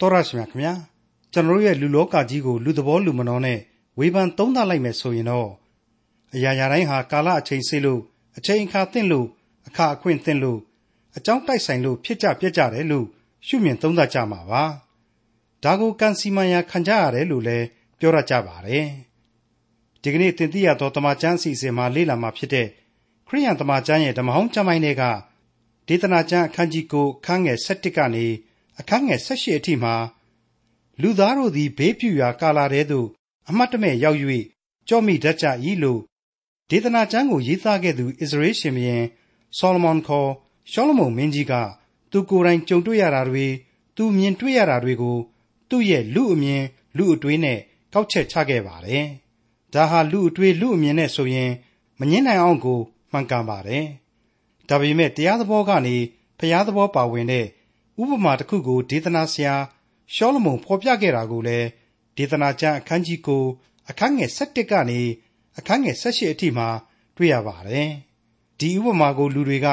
[0.00, 0.74] တော်ရရှိမြခင်ဗျာ
[1.32, 3.58] ကျွန်တော်တို့ရဲ့လူလောကကြီးကိုလူသဘောလူမနှောနဲ့
[3.98, 5.48] ဝေဖန်သုံးသပ်လိုက်မယ်ဆိုရင်တော့
[6.34, 8.00] အရာရာတိုင်းဟာကာလအချိန်စေးလို့
[8.36, 9.26] အချိန်အခါသင့်လို့
[9.66, 10.60] အခါအခွင့်သင့်လို့
[11.16, 13.06] အကြောင်းတိုက်ဆိုင်လို့ဖြစ်ကြပြက်ကြတယ်လို့
[13.46, 14.64] ရှုမြင်သုံးသပ်ကြမှာပါ
[15.64, 17.66] ဒါကိုကန်စီမန်ယာခံကြရတယ်လို့လည်း
[17.98, 18.86] ပြောရကြပါတယ်
[20.02, 22.66] ဒီကနေ့တင်ပြရသောတမချန်းအစီအစဉ်မှာလေ့လာမှာဖြစ်တဲ့
[23.28, 25.02] ခရိယန်တမချန်းရဲ့ဓမ္မဟောင်းကျမ်းပိုင်းတွေက
[25.88, 28.26] ဒေသနာကျမ်းအခန်းကြီးကိုအခန်းငယ်7ကနေ
[28.80, 29.94] အခန်းငယ်18အထိမှာ
[31.02, 33.08] လူသားတို့သည်ဘေးပြူရာကာလာတဲသို့
[33.48, 34.18] အမတ်တမဲ့ရောက်၍
[34.88, 35.46] ကြော့မိတတ်ကြ၏
[35.82, 36.00] လို့
[36.70, 39.04] ဒေသနာကျမ်းကိုရေးသားခဲ့သူဣသရေလရှင်ဘုရင်
[39.58, 40.30] ဆောလမန်ခေါ်
[40.72, 41.54] ရှောလမုန်မင်းကြီးက
[42.10, 43.46] သူကိုယ်တိုင်ကြုံတွေ့ရတာတွေ
[43.96, 45.18] သူမြင်တွေ့ရတာတွေကို
[45.70, 46.62] သူ့ရဲ့လူအမြင်
[46.96, 47.58] လူအတွေးနဲ့
[47.92, 49.06] ကောက်ချက်ချခဲ့ပါတယ်။
[49.74, 51.50] ဒါဟာလူအတွေးလူအမြင်နဲ့ဆိုရင်
[51.98, 52.80] မငင်းနိုင်အောင်ကို
[53.12, 53.84] မှန်ကန်ပါတယ်။
[54.68, 55.96] ဒါပေမဲ့တရားသဘောကနေ
[56.38, 57.46] ဖျားသဘောပါဝင်တဲ့
[58.00, 59.54] ဥပမာတစ်ခုကို ဒေသနာဆရာ
[60.14, 61.68] ရှောလမုန်ဖော်ပြခဲ့တာကိုလည်း
[62.16, 63.44] ဒေသနာကျမ်းအခန်းကြီးကို
[63.90, 65.00] အခန်းငယ်7ကနေ
[65.58, 66.68] အခန်းငယ်18အထိမှာ
[67.16, 67.88] တွေ့ရပါတယ်။
[68.60, 69.66] ဒီဥပမာကိုလူတွေက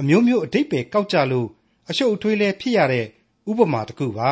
[0.00, 1.48] အမျိုးမျိုးအတိတ်ပဲကောက်ကြလို့
[1.90, 3.06] အရှုပ်အထွေးလဲဖြစ်ရတဲ့
[3.50, 4.30] ဥပမာတစ်ခုပါ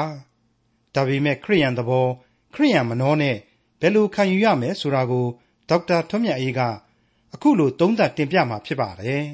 [0.95, 2.07] ။ဒါပေမဲ့ခရိယန်သဘော
[2.55, 3.37] ခရိယန်မနှောနဲ့
[3.81, 5.27] ဘယ်လိုခံယူရမယ်ဆိုတာကို
[5.69, 6.61] ဒေါက်တာထွန်းမြတ်အေးက
[7.35, 9.25] အခုလိုသုံးသပ်တင်ပြมาဖြစ်ပါတယ်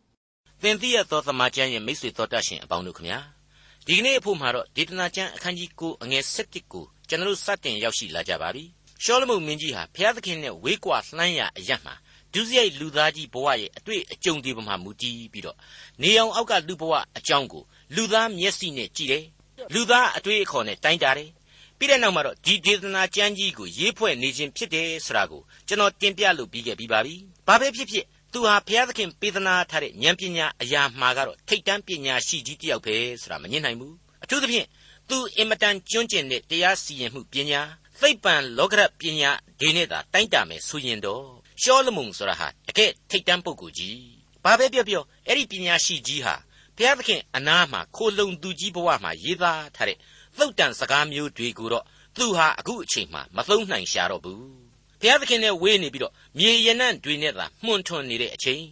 [0.62, 3.39] ။သင်သိရသောသမာကျမ်းရဲ့မိတ်ဆွေတော်တတ်ရှင်အပေါင်းတို့ခမညာ
[3.86, 8.64] ဒီကနေ့အဖို့မှာတော့ဒေသနာကျမ်းအခန်းကြီး9အငယ်7ကိုကျွန်တော်စတင်ရောက်ရှိလာကြပါပြီ။
[9.02, 11.94] ရှောလမုန်မင်းကြီးဟာဘုရားသခင်နဲ့ဝေးကွာလှမ်းရအရတ်မှာ
[12.32, 15.56] ဒုစရိုက်လူသားကြီးဘဝရဲ့အတွေ့အကြုံတွေပေါ်မှာမူတည်ပြီးတော့
[16.02, 17.64] နေအောင်အောက်ကလူဘဝအကြောင်းကို
[17.94, 19.24] လူသားမျက်စိနဲ့ကြည့်တယ်။
[19.74, 21.30] လူသားအတွေ့အခေါ်နဲ့တိုင်းတာတယ်။
[21.78, 27.14] ပြီးတဲ့နောက်မှာတော့ဒီဒေသနာကျမ်းကြီးကိုရေးဖွဲ့နေခြင်းဖြစ်တယ်ဆိုတာကိုကျွန်တော်တင်ပြလို့ပြီးခဲ့ပြီးပါပြီ။
[27.46, 34.66] ဘာပဲဖြစ်ဖြစ် သူဟာဘုရားသခင်ပေးသနာထားတဲ့ဉာဏ်ပညာအရာမှာကတော့ထိတ်တန်းပညာရှိကြီးတယောက်ပဲဆိုတာမငြင်းနိုင်ဘူးအထူးသဖြင့်
[35.08, 37.60] သူအင်မတန်ကျွမ်းကျင်တဲ့တရားစီရင်မှုပညာ
[38.00, 41.24] သိပ္ပံလောကရပညာဒီနဲ့သာတိုင်းတာမယ်ဆိုရင်တော့
[41.62, 44.00] ရှောလမုန်ဆိုတာဟာတကယ်ထိတ်တန်းပုဂ္ဂိုလ်ကြီး
[44.44, 46.34] ဘာပဲပြောပြောအဲ့ဒီပညာရှိကြီးဟာ
[46.76, 49.98] ဘုရားသခင်အနာမှာခိုလုံသူကြီးဘဝမှာရေးသားထားတဲ့
[50.38, 51.84] သုတ်တန်စကားမျိုးတွေကိုတော့
[52.16, 54.69] သူဟာအခုအချိန်မှမသုံးနိုင်ရှာတော့ဘူး
[55.00, 58.62] ဘုရားသခင်နဲ့ဝေးနေပြီးတော့မြေရနံ့တွေနဲ့သာမှုန်ထွန်နေတဲ့အချိန်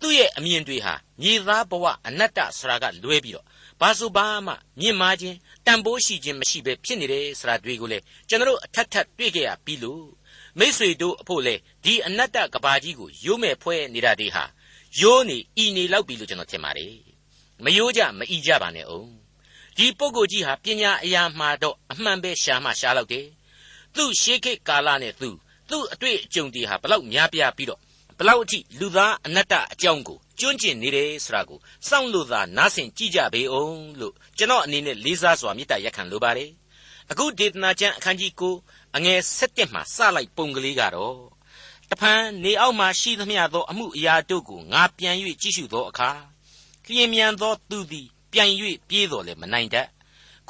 [0.00, 3.46] သူ့ရဲ့အမြင်တွေဟာမြေသားဘဝအနတ္တဆိုတာကလွဲပြီးတော့
[3.80, 5.36] ဘာဆိုဘာမှမြင့်မားခြင်း
[5.66, 7.98] တန်ဖိုးရှိခြင်းမရှိဘဲဖြစ်နေတယ်ဆိုတာတွေကိုလေ
[8.28, 10.04] ကျွန်တော်အထက်ထပ်တွေ့ကြရပြီလို့
[10.58, 11.54] မိษွေတို့အဖို့လေ
[11.84, 14.44] ဒီအနတ္တကဘာကြီးကိုယိုးမဲ့ဖွဲနေတာတွေဟာ
[15.00, 16.94] ယိုးနေဤနေလောက်ပြီလို့ကျွန်တော်ထင်ပါတယ်
[17.64, 19.10] မယိုးကြမဤကြပါနဲ့အောင်
[19.76, 23.26] ဒီပုဂ္ဂိုလ်ကြီးဟာပညာအရာမှာတော့အမှန်ပဲရှာမှရှာလောက်တယ်
[23.94, 25.30] သူ့ရှေးခေတ်ကာလနဲ့သူ
[25.70, 27.80] သူ့အတွေ့အကြုံတွေဟာဘလောက်များပြားပြီးတော့
[28.18, 36.50] ဘလောက်အထိလူသားအနတ္တအကြောင်းကိုကျွန့်ကျင်နေတယ်ဆိုတာကိုစောင့်လို့သာနားဆင်ကြည့်ကြပေအောင်လို့ကျွန်တော်အနေနဲ့လေးစားစွာမေတ္တာရက်ခံလိုပါတယ်
[37.10, 41.16] အခုဒေသနာကျမ်းအခန်းကြီး9အငယ်7မှာစလိုက်ပုံကလေးကတော့
[41.90, 46.10] တဖန်နေအောက်မှရှိသမျှသော အမှုအရာတို့ကိုငါပြန်၍ကြည့်ရှုသောအခါ
[46.86, 48.50] လျင်မြန်သောသူသည်ပြန်၍
[48.88, 49.88] ပြေးတော်လည်းမနိုင်တတ်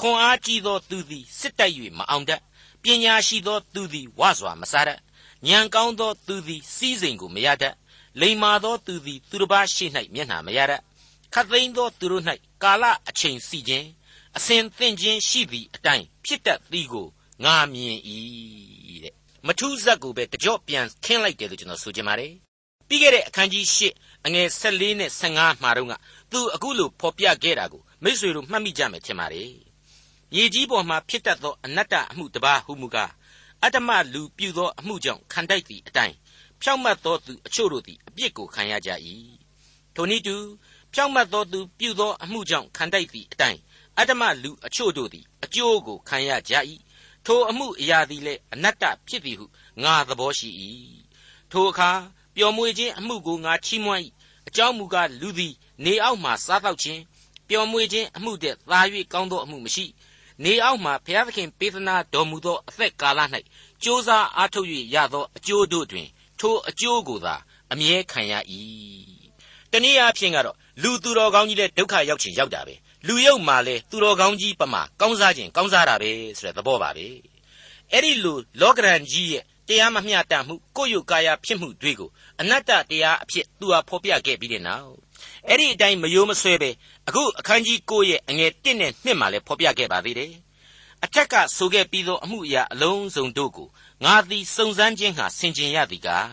[0.00, 2.40] ခွန်အားကြီးသောသူသည်စစ်တိုက်၍မအောင်တတ်
[2.82, 4.98] ပညာရှိသောသူသည်ဝစွာမစားတတ်
[5.44, 7.74] ဉာဏ်ကောင်းသောသူသည်စီးစိမ်ကိုမရတတ်
[8.20, 10.80] လိမ္မာသောသူသည်သူတစ်ပါးရှိ၌မျက်နှာမရတတ်
[11.34, 12.24] ခတ်သိမ်းသောသူတို့၌
[12.62, 13.86] ကာလအချိန်စီခြင်း
[14.36, 17.06] အစဉ်သင့်ခြင်းရှိသည့်အတိုင်းဖြစ်တတ်သည်ကို
[17.44, 17.98] ငါမြင်၏
[19.04, 19.14] တဲ့
[19.46, 22.32] မထူးဇက်ကိုပဲတကြော့ပြန်ခင်းလိုက်တယ်လို့ကျွန်တော်ဆိုချင်ပါတယ်
[22.88, 23.80] ပြီးခဲ့တဲ့အခန်းကြီး၈
[24.26, 25.92] အငယ်14နဲ့15မှာတော့က
[26.32, 29.50] သူအခုလိုဖော်ပြခဲ့တာကိုမိษွေတို့မှတ်မိကြမယ်ထင်ပါတယ်
[30.32, 33.10] မြေကြီးပေါ်မှာဖြစ်တတ်သောအနတ္တအမှုတစ်ပါးဟုမူကား
[33.64, 36.16] အတ္တမလူပြုသောအမှုကြောင့်ခံတိုက်သည့်အတိုင်း
[36.62, 38.90] ဖြောင့်မတ်သောသူအချို့တို့သည်အပြစ်ကိုခံရကြ၏
[39.94, 40.36] ထိုနည်းတူ
[40.92, 43.60] ဖြောင့်မတ်သောသူပြုသောအမှုကြောင့်ခံတိုက်သည့်အတိုင်း
[43.98, 46.54] အတ္တမလူအချို့တို့သည်အကျိုးကိုခံရကြ၏
[47.26, 49.46] ထိုအမှုအရာသည်လည်းအနတ္တဖြစ်သည်ဟု
[49.82, 50.48] ငါသဘောရှိ၏
[51.50, 51.90] ထိုအခါ
[52.36, 54.02] ပျော်မွေခြင်းအမှုကိုငါချီးမွမ်း၏
[54.48, 57.00] အကြောင်းမူကားလူသည် နေအောက်မှစားတော့ခြင်း
[57.48, 58.80] ပျော်မွေခြင်းအမှုတည်းသာ၍
[59.12, 59.84] ကောင်းသောအမှုမရှိ
[60.44, 63.20] နေအောက်မှဘုရားသခင်ပေးသနာတော်မူသောအသက်ကာလ၌
[63.82, 66.08] ကြိုးစားအားထုတ်၍ရသောအကျိုးတို့တွင်
[66.40, 67.34] ထိုအကျိုးကိုသာ
[67.72, 68.34] အမြဲခံရ၏
[69.72, 72.74] တနည်းအားဖြင့်ကတော့လူသူတော်ကောင်းကြီးလည်းဒုက္ခရောက်ချင်ရောက်တာပဲ
[73.06, 77.06] လူယုတ်မှလည်းသူတော်ကောင်းကြီးပမာကောင်းစားခြင်းကောင်းစားတာပဲဆိုတဲ့သဘောပါပဲ
[77.92, 82.10] အဲ့ဒီလိုလောကရန်ကြီးရဲ့တရားမမျှတမှုကိုယ့်ယုတ်ကာယဖြစ်မှုတွေကို
[82.40, 84.90] အနတ္တတရားအဖြစ်သူဟာဖော်ပြခဲ့ပြီးတဲ့နောက်
[85.50, 86.70] အဲ့ဒီအတိုင်းမယိုးမဆွဲပဲ
[87.08, 90.32] အခုအခန်းကြီး9ရဲ့အငယ်1နဲ့2မှာလည်းဖော်ပြခဲ့ပါသေးတယ်
[91.04, 93.68] အထက်ကဆိုခဲ့ပြီးသောအမှုအရာအလုံးစုံတို့ကို
[94.04, 96.30] ငါသည်စုံစမ်းခြင်းဟာဆင်ခြင်ရသည်ကား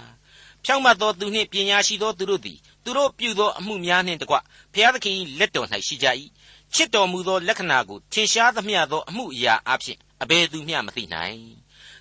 [0.66, 4.36] ဖြောင့်မတ်သောသူနှင့်ပညာရှိသောသူတို့သည်သူတို့ပြုသောအမှုများနှင့်တကွ
[4.74, 6.08] ဘုရားသခင်လက်တော်၌ရှိကြ၏
[6.74, 11.40] ချစ်တော်မူသောလက္ခဏာကိုထင်ရှားသမျှသောအမှုအရာအဖြစ်အဘယ်သူမျှမသိနိုင်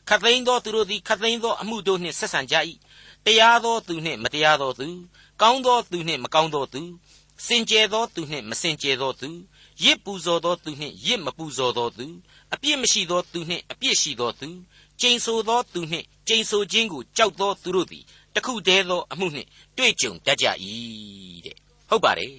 [0.08, 2.56] ခတ်သိမ်းသောသူတို့သည်ခတ်သိမ်းသောအမှုတို့နှင့်ဆက်ဆံကြ၏
[3.24, 4.88] တရားသောသူနှင့်မတရားသောသူ
[5.42, 6.82] ကောင်းသောသူနှင့်မကောင်းသောသူ
[7.46, 9.28] စင်ကြယ်သောသူနှင့်မစင်ကြယ်သောသူ
[9.84, 12.06] ရစ်ပူဇော်သောသူနှင့်ရစ်မပူဇော်သောသူ
[12.54, 14.48] အပြစ်မရှိသောသူနှင့်အပြစ်ရှိသောသူ
[15.00, 18.04] ကျိန်ဆိုသောသူနှင့်ကျိန်ဆိုခြင်းကိုကြောက်သောသူတို့သည်
[18.34, 20.46] တခုတည်းသောအမှုနှင့်တွေ့ကြုံတတ်ကြ၏
[21.44, 21.56] တဲ့
[21.88, 22.34] ဟုတ်ပါတယ်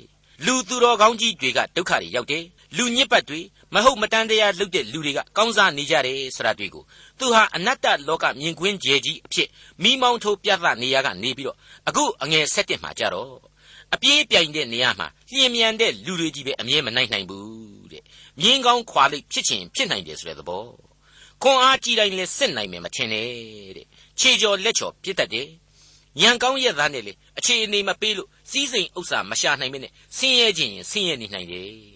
[0.46, 2.44] လူသူတော်ကောင်းကြီးတွေကဒုက္ခတွေရောက်တယ်
[2.78, 3.40] လူညစ်ပတ်တွေ
[3.74, 6.84] မဟုတ်မတန်တရားလုပ်တဲ့လူတွေကကောင်းစားနေကြတယ်ဆိုတာတွေ့ကို
[7.20, 9.48] သူဟာအနတ္တလောကမြင်ကွင်းကျဲကြီးအဖြစ်
[9.84, 13.32] မိမောင်းထိုးပြသနေရကနေပြီးတော့အခုအငယ်၁၁မှာကြတော့
[13.94, 18.04] အပြေးပြိုင်တဲ့နေရာမှာလျင်မြန်တဲ့လူတွေကြီးပဲအမြဲမနိုင်နိုင်ဘူးတဲ့
[18.42, 20.66] မြင်းကောင်းခွာလိဖြစ်ချင်ဖြစ်နိုင်တယ်ဆိုတဲ့သဘော
[21.42, 23.28] ခွန်အားကြီးတိုင်းလဲစစ်နိုင်မယ်မထင်နဲ့
[23.78, 23.88] တဲ့
[24.20, 25.48] ခြေကျော်လက်ချော်ပြစ်တတ်တယ်
[26.20, 31.93] ညံကောင်းရဲ့သားနဲ့လေအခြေအနေမပေးလို့စီးစိမ်ဥစ္စာမရှာနိုင်မနဲ့ဆင်းရဲခြင်းရင်ဆင်းရဲနေနိုင်တယ်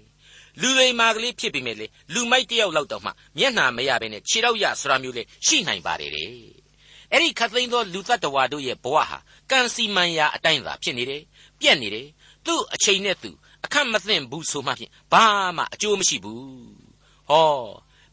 [0.62, 6.30] လူလိမ္မာကလေးဖြစ်ပြီမဲ့လေလူမိုက်တယောက်လောက်တော့မှမျက်နှာမရဘဲနဲ့ခြေတော့ရဆိုတာမျိုးလေရှိနိုင်ပါတယ်တဲ့
[7.12, 9.18] အဲ့ဒီခတ်သိမ်းသောလူတ attva တို့ရဲ့ဘဝဟာ
[9.52, 11.22] ကံစီမံရာအတိုင်းသာဖြစ်နေတယ်
[11.60, 12.08] ပြက်နေတယ်
[12.46, 13.30] သူ့အချိန်နဲ့သူ
[13.66, 15.24] အခက်မသင့်ဘူးဆိုမှဖြင့်ဘာ
[15.58, 16.46] မှအကျိုးမရှိဘူး
[17.30, 17.48] ဟော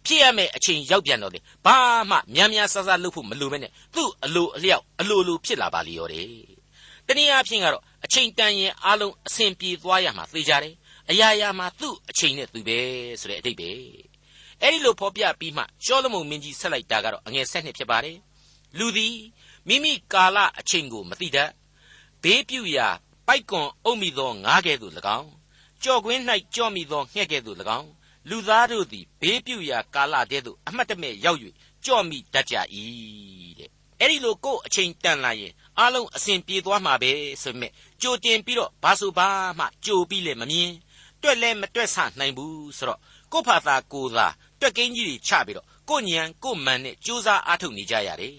[0.06, 1.76] ဖြစ်ရမယ့်အချိန်ရောက်ပြန်တော့လေဘာ
[2.11, 6.29] မှများများဆဆလုပ်ဖို့မလိုပဲနဲ့သူ့အလိုအလျောက်အလိုလိုဖြစ်လာပါလိမ့်ရောတယ်
[7.06, 10.75] တနည်းအားဖြင့်ကတော့အချိန်တန်ရင်အားလုံးအဆင်ပြေသွားရမှာသိကြတယ်
[11.11, 12.79] အရာရာမှာသူ့အချိန်နဲ့သူပဲ
[13.21, 13.71] ဆိုတဲ့အတိတ်ပဲ
[14.61, 18.19] အဲ့ဒီလိုဖော်ပြပြီးမှရှောလမုန်မင်းကြီးဆက်လိုက်တာကတော့အငယ်ဆက်နှစ်ဖြစ်ပါတယ်
[18.79, 19.17] လူသည်
[19.69, 21.51] မိမိကာလအချိန်ကိုမသိတတ်
[22.23, 22.89] ဘေးပြူရာ
[23.27, 25.31] ပိုက်ကွန်အုပ်မိသောငါးကဲ့သို့၎င်း
[25.83, 26.21] ကြော့ကွင်း၌
[26.55, 27.91] ကြော့မိသောငှက်ကဲ့သို့၎င်း
[28.29, 31.39] လူသားတို့သည်ဘေးပြူရာကာလတည်းသို့အမှတ်တမဲ့ရောက်၍
[31.85, 32.55] ကြော့မိတတ်ကြ၏
[33.59, 33.71] တဲ့
[34.01, 37.12] အဲ့ဒီလိုကိုယ်အချိန်တန်လာရင်အလုံးအစဉ်ပြေသွားမှာပဲ
[37.43, 37.73] ဆိုမဲ့
[38.03, 39.29] ကြိုတင်ပြီးတော့ဘာဆိုဘာ
[39.59, 40.71] မှကြိုပြီးလည်းမမြင်
[41.25, 43.00] တွက်လဲမတွက်ဆနိုင်ဘူးဆိုတော့
[43.32, 44.26] ကို့ဖာသာကိုသာ
[44.61, 48.37] တွက်ကင်းကြီးတွေချပြီးတော့ကိုညံကိုမန်နဲ့ကြိုးစားအားထုတ်နေကြရတယ်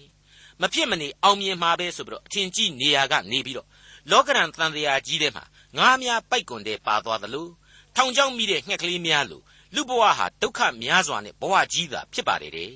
[0.60, 3.68] မဖြစ်မနေအောင်မြင်မှာပဲဆိုပြီးတော့အထင်ကြီးနေရာကနေပြီးတော့
[4.10, 5.44] လောကရန်တန်တရားကြီးထဲမှာ
[5.76, 7.48] ငါးများပိုက်ကွန်တဲ့ပါသွားသလို
[7.96, 9.42] ထောင်ချောင်းမိတဲ့ငှက်ကလေးများလို
[9.74, 12.72] လူဘဝဟာဒုက္ခများစွာနဲ့ဘဝကြီးသာဖြစ်ပါတယ်တဲ့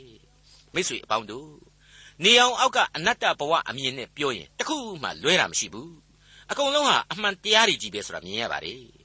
[0.75, 1.51] မိတ်ဆွေအပေါင်းတို့
[2.23, 5.95] နေအောင်အောက်ကအနတ္တဘဝအမြင်နဲ့ပြောရင်တခုမှလွဲတာမရှိဘူး
[6.51, 9.00] အကုန်လုံးဟာအမှန်တရားတွေကြီးပဲဆိုတာမြင်ရပါတယ်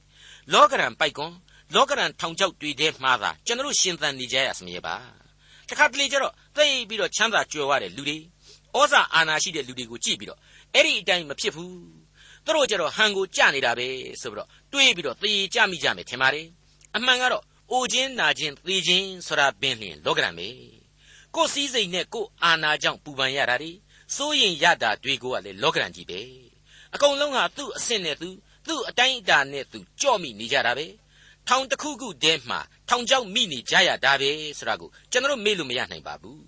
[0.52, 1.32] လောကရန်ပိုက်ကွန်
[1.74, 4.94] လောကရန်ထောင်ချောက်တွေထဲမှာသာကျွန်တော်ရှင်သန်နေကြရစမြဲပါ
[5.68, 8.18] တခါတလေကျတော့သိပြီးတော့ချမ်းသာကြွယ်ဝတဲ့လူတွေ
[8.76, 10.40] ဩဇာအာဏာရှိတဲ့လူတွေကိုကြည့်ပြီးတော့
[10.74, 11.74] အဲ့ဒီအတိုင်းမဖြစ်ဘူး
[12.44, 13.88] သူတို့ကျတော့ဟန်ကိုကြနေတာပဲ
[14.20, 16.46] ဆိုပြီးတော့တွေးပြီးတော့သေကြမိကြမယ်ထင်ပါတယ်
[16.96, 20.48] အမှန်ကတော့အိုခြင်းနာခြင်းသေခြင်းဆိုတာပင်လျင်လောကရန်ပဲ
[21.34, 23.72] ကိုယ်စည်းစိမ်နဲ့ကိုယ်အာနာကြောင့်ပူပန်ရတာတွေ
[24.16, 26.20] စိုးရင်ရတာတွေကိုကလည်းလောကရန်ကြီးပဲ
[26.94, 28.28] အကုန်လုံးဟာသူ့အဆင့်နဲ့သူ
[28.67, 30.87] သူ့အတိုင်းအတာနဲ့သူကြော့မိနေကြတာပဲ
[31.47, 32.59] ထောင်တစ်ခုခုတည်းမှာ
[32.89, 36.41] ထောင်ချောက်မိနေကြရတာပဲဆိုတာကိုကျွန်တော်မေ့လို့မရနိုင်ပါဘူး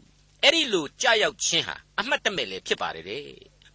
[0.44, 3.26] အဲ့ဒီလိုကြာရောက်ခြင်းဟာအမှတ်တမဲ့လည်းဖြစ်ပါတယ်တဲ့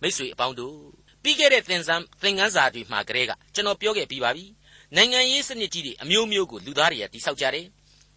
[0.03, 0.77] မိษွေအပေါင်းတို့
[1.23, 4.45] ပြီးခဲ့တဲ့သင်္ဆန်းသင်ခန်းစာတွေမှာကတည်းကကျွန်တော်ပြောခဲ့ပြီးပါပြီ
[4.97, 7.67] နိုင်ငံရေးစနစ်ကြီးတွေအမျိုးမျိုးကိုလူသားတွေကတိဆောက်ကြတယ်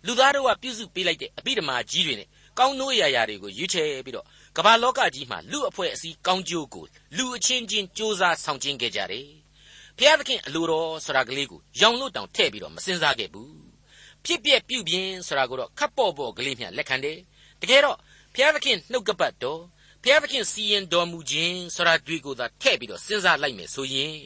[0.06, 2.28] လူသားတို့ကပြုစုပေးလိုက်တဲ့အပိဓမ္မာကြီးတွေနဲ့
[2.60, 4.26] ကောင်းနိုးရာရာတွေကိုရွေးချယ်ပြီးတော့
[4.58, 6.86] ကမ္ဘာလောကကြီးမှာလူအဖွဲ့အစည်းကောင်းကျိုးကို
[7.18, 9.28] လူအချင်းချင်းစ조사ဆောင်ကျင်းခဲ့ကြတယ်
[9.99, 13.55] ဘုရားသခင်အလိုတော်ဆိုတာကလေးကိုရောင်လို့တောင်ထည့်ပြီးတော့မစင်စားခဲ့ဘူး
[14.25, 17.19] ဖြစ်ပြက်ပြုတ်ပြင်းဆိုတာကိုတော့ခပ်ပေါ့ပေါ့ကလေးမျှလက်ခံတယ်
[17.61, 17.97] တကယ်တော့
[18.35, 19.61] ဘုရားသခင်နှုတ်ကပတ်တော်
[20.03, 24.17] ဘုရားသခင်စီရင်တော်မူခြင်းဆိုတာတွေ့ကိုသာထည့်ပြီးတော့စဉ်းစားလိုက်မယ်ဆိုရင်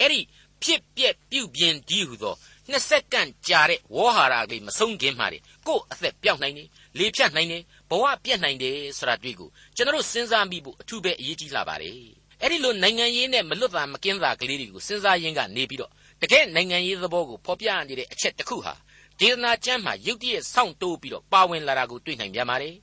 [0.00, 0.20] အဲ့ဒီ
[0.62, 2.34] ဖြစ်ပြက်ပြုတ်ပြင်းဒီဟုသော
[2.70, 5.28] နှစ်စက္ကန့်ကြာတဲ့ဝေါ်ဟာရလေးမဆုံးခင်မှာ
[5.66, 18.74] ကို့အသက်ပြောင်းနိုင်တယ်လေဖြတ်နိုင်တယ်ဘဝပြတ်နိုင်တယ်ဆိုတာတွေ့ကိုကျွန်တော်စဉ်းစားမိဖို့အထူးပဲအရေးကြီးလာပါတယ် အဲ့ဒီလိုနိုင်ငံရေးနဲ့မလွတ်တာမကင်းတာကလေးတွေကိုစဉ်းစားရင်းကနေပြီးတော့တကယ်နိုင်ငံရေးသဘောကိုဖော်ပြနေတဲ့အချက်တစ်ခုဟာ
[19.20, 22.74] ဒေသနာကျမ်းမှာရုတ်တရက်စောင့်တိုးပြီးတော့ပါဝင်လာတာကိုတွေ့နိုင်ပြန်ပါတယ်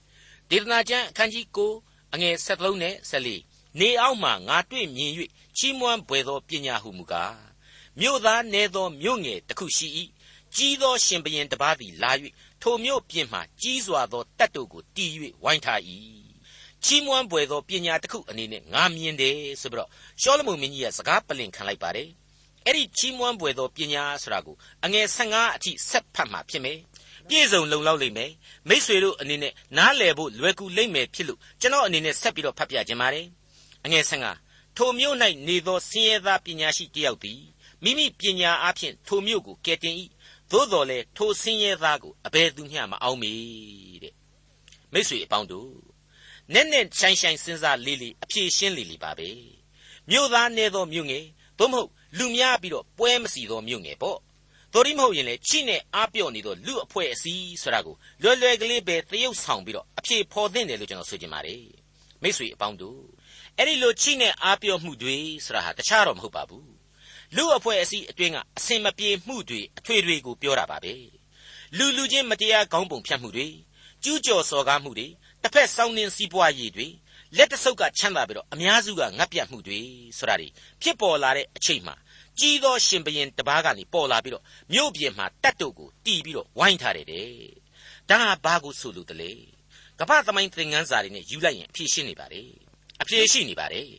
[0.49, 1.45] ဒေသနာကျမ်းအခန်းကြီး
[1.79, 5.11] 9အငယ်73နဲ့74နေအောက်မှာငါတွေ့မြင်၍
[5.57, 7.37] ချီးမွမ်းပွေသောပညာဟုမူကား
[7.99, 9.87] မြို့သားနေသောမြို့ငယ်တစ်ခုရှိ၏
[10.55, 12.11] ကြီးသောရှင်ဘရင်တစ်ပါးသည်လာ၍
[12.61, 15.09] ထိုမြို့ပြင်မှကြီးစွာသောတပ်တို့ကိုတီး၍
[15.43, 15.81] ဝိုင်းထား၏
[16.85, 19.89] ချီးမွမ်းပွေသောပညာတစ်ခုအနေနဲ့ငါမြင်တယ်ဆိုပြီးတော့
[20.21, 22.09] ရှောလမုန်မင်းကြီးကစကားပလင်ခံလိုက်ပါတယ်
[22.65, 26.77] အဲ့ဒီချီးမွမ်းပွေသောပညာဆိုတာကိုအငယ်15အထိဆက်ဖတ်မှဖြစ်မယ်
[27.29, 28.31] ပြည့်စုံလုံလောက်လိမ့်မယ်
[28.69, 33.27] မိษွေတို့အနေနဲ့နားလည်ဖို့လွယ်ကူလိမ့်မယ်ဖြစ်လို့ကျွန်တော်အနေနဲ့ဆက်ပြီးတော့ဖတ်ပြခြင်းပါတယ်
[33.85, 34.03] အငယ်
[34.39, 35.15] 15ထိုမြို့၌
[35.47, 37.41] နေသောဆင်းရဲသားပညာရှိတယောက်သည်
[37.83, 39.95] မိမိပညာအားဖြင့်ထိုမြို့ကိုကယ်တင်၏
[40.51, 43.33] သို့တော်လည်းထိုဆင်းရဲသားကိုအဘယ်သူမျှမအောင်မေ
[44.03, 44.13] တဲ့
[44.93, 45.92] မိษွေအပေါင်းတို့
[46.51, 49.29] နဲ့နဲ့ဆိုင်ဆိုင်စဉ်းစားလေးလေးအဖြေရှင်းလေးလေးပါပဲ
[50.09, 51.25] မြို့သားနေသောမြို့ငယ်
[51.59, 54.19] သို့မဟုတ်လူများပြီးတော့ပွဲမစီသောမြို့ငယ်ပေါ့
[54.73, 61.63] တော်ရီမဟုတ်ရင်လေချိနဲ့အားပြော့နေသောလူအဖွဲ့အစည်းဆိုတာကိုလွယ်လွယ်ကလေးပဲသရုပ်ဆောင်ပြီးတော့အဖြေဖော်သင့်တယ်လို့ကျွန်တော်ဆိုချင်ပါတယ်
[62.21, 63.01] မိတ်ဆွေအပေါင်းတို့
[63.57, 66.71] အဲ့ဒီလိုချိနဲ့အားပြော့မှုတွေဆိုတာဟာတခြားတော့မဟုတ်ပါဘူး
[67.35, 70.93] လူအဖွဲ့အစည်းအတွင်းကအစင်မပြေမှုတွေအထွေတွေကိုပြောတာပါပဲ
[71.77, 73.47] လူလူချင်းမတရားကောင်းပုံဖြတ်မှုတွေ
[74.03, 75.07] ကျူးကျော်စော်ကားမှုတွေ
[75.43, 76.87] တစ်ဖက်စောင်းနှင်းစီးပွားရေးတွေ
[77.37, 79.79] လက်တဆုပ်ကချမ်းသာပြီးတော့အများစုကငတ်ပြတ်မှုတွေ
[80.17, 80.47] ဆိုတာတွေ
[80.81, 81.95] ဖြစ်ပေါ်လာတဲ့အချိန်မှာ
[82.39, 87.29] ကြီးသောရှင်ဘရင်တပားကနေပေါ်လာပြီးတော့မြို့ပြင်မှာတတ်တို့ကိုတီးပြီးတော့ဝိုင်းထားတယ်တဲ့
[88.09, 89.31] ဒါဟာဘာကိုဆိုလို့တလဲ
[89.99, 92.49] ကပ္ပသမိုင်းသင်ခန်းစာတွေနဲ့ယူလိုက်ရင်အဖြေရှင်းနေပါတယ်
[93.01, 93.89] အဖြေရှိနေပါတယ်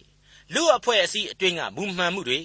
[0.54, 2.40] လူအဖွဲ့အစည်းအတွင်းကမူမှန်မှုတွေ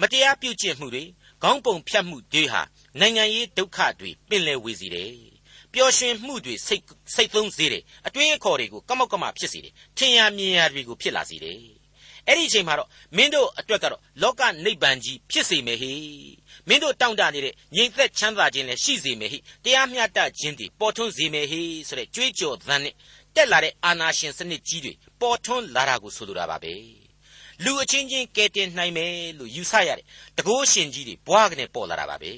[0.00, 1.04] မတရားပြုကျင့်မှုတွေ
[1.42, 2.62] ခေါင်းပုံဖြတ်မှုတွေဟာ
[3.00, 5.31] နိုင်ငံရေးဒုက္ခတွေပင်လယ်ဝေစီတယ်
[5.74, 6.82] ပျော်ရွှင်မှုတွေစိတ်
[7.14, 11.60] စိတ်သုံးစေတယ်အတွေးအခေါ်တွေကိုကမောက်ကမဖြစ်စေတယ်ထင်ရမြင်ရတွေကိုဖြစ်လာစေတယ်
[12.28, 15.92] အဲ့ဒီအချိန်မှာတော့မင်းတို့အတွက်ကတော့လောကနိဗ္ဗာန်ကြီးဖြစ်စေမယ်ဟိ
[16.68, 22.94] မင်းတို့တောင့်တနေတဲ့ငြိမ်သက်ချမ်းသာခြင်းလည်းရှိစေမယ်ဟိတရားမျှတခြင်းတွေပေါ်ထွန်းစေမယ်ဟိဆိုတဲ့ကြွေးကြော်သံနဲ့
[23.36, 26.74] တက်လာတဲ့အာနာရှင်စနစ်ကြီးတွေပေါ်ထွန်းလာတာကိုဆိုလိုတာပါပဲ
[27.64, 30.06] လူအချင်းချင်းကဲတင်နိုင်မယ်လို့ယူဆရတဲ့
[30.38, 32.32] တကိုးရှင်ကြီးတွေဘွားကနေပေါ်လာတာပါပဲ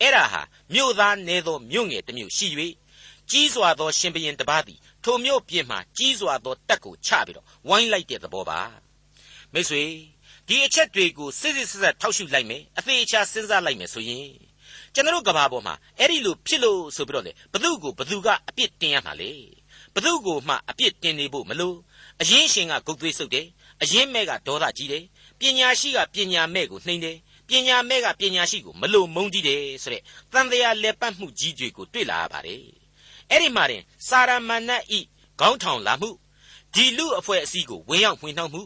[0.00, 0.42] အဲ့ဒါဟာ
[0.74, 2.48] မြို့သားနေသောမြို့ငယ်တစ်မြို့ရှိ၍
[3.30, 8.60] ကြီးစွာသောရှင်ဘရင်တစ်ပါးသည်ထိုမြို့ပြင်မှကြီးစွာသောတက်ကိုချပြီးတော့ဝိုင်းလိုက်တဲ့သဘောပါ
[9.52, 9.82] မိတ်ဆွေ
[10.48, 14.26] ဒီအချက်တွေကိုစစ်စစ်ဆက်ဆက်ထောက်ရှုလိုက်မယ်အသေးအချာစဉ်းစားလိုက်မယ်ဆိုရင်
[14.94, 19.32] ကျွန်တော်ကဘာပေါ်မှာအဲ့ဒီလိုဖြစ်လို့ဆိုပြီးတော့လေဘသူကိုဘသူကအပြစ်တင်ရမှာလေ
[19.94, 21.76] ဘသူကိုမှအပြစ်တင်နေဖို့မလို့
[22.20, 23.46] အရင်ရှင်ကဂုတ်သွေးဆုပ်တယ်
[23.82, 25.04] အရင်မဲ့ကဒေါသကြီးတယ်
[25.38, 27.16] ပညာရှိကပညာမဲ့ကိုနှိမ့်တယ်
[27.50, 30.02] ပညာမဲ့ကပညာရှိကိုမလို့မုန်းကြည့်တယ်ဆိုတဲ့
[30.32, 32.62] တန်တရားလက်ပတ်မှုကြီးတွေကိုတွေ့လာရပါတယ်
[33.30, 35.00] အဲ့ဒီမှာတင်စာရမဏတ်ဤ
[35.40, 36.10] ခေါင်းထောင်လာမှု
[36.74, 38.62] ဒီလူအဖွဲ့အစည်းကိုဝင်ရောက်ဝင်နှောက်မှု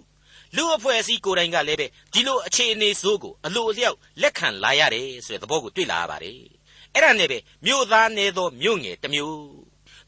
[0.57, 6.39] လူအဖွဲ့အစည်းကိုယ်တိုင်ကလည်းပဲဒီလိုအခြေအနေဆိုးကိုအလိုအလျောက်လက်ခံလာရတယ်ဆိုတဲ့သဘောကိုတွေ့လာရပါတယ်
[6.95, 9.39] အဲ့ဒါနဲ့ပဲမြို့သားနေသောမြို့ငယ်တစ်မျိုး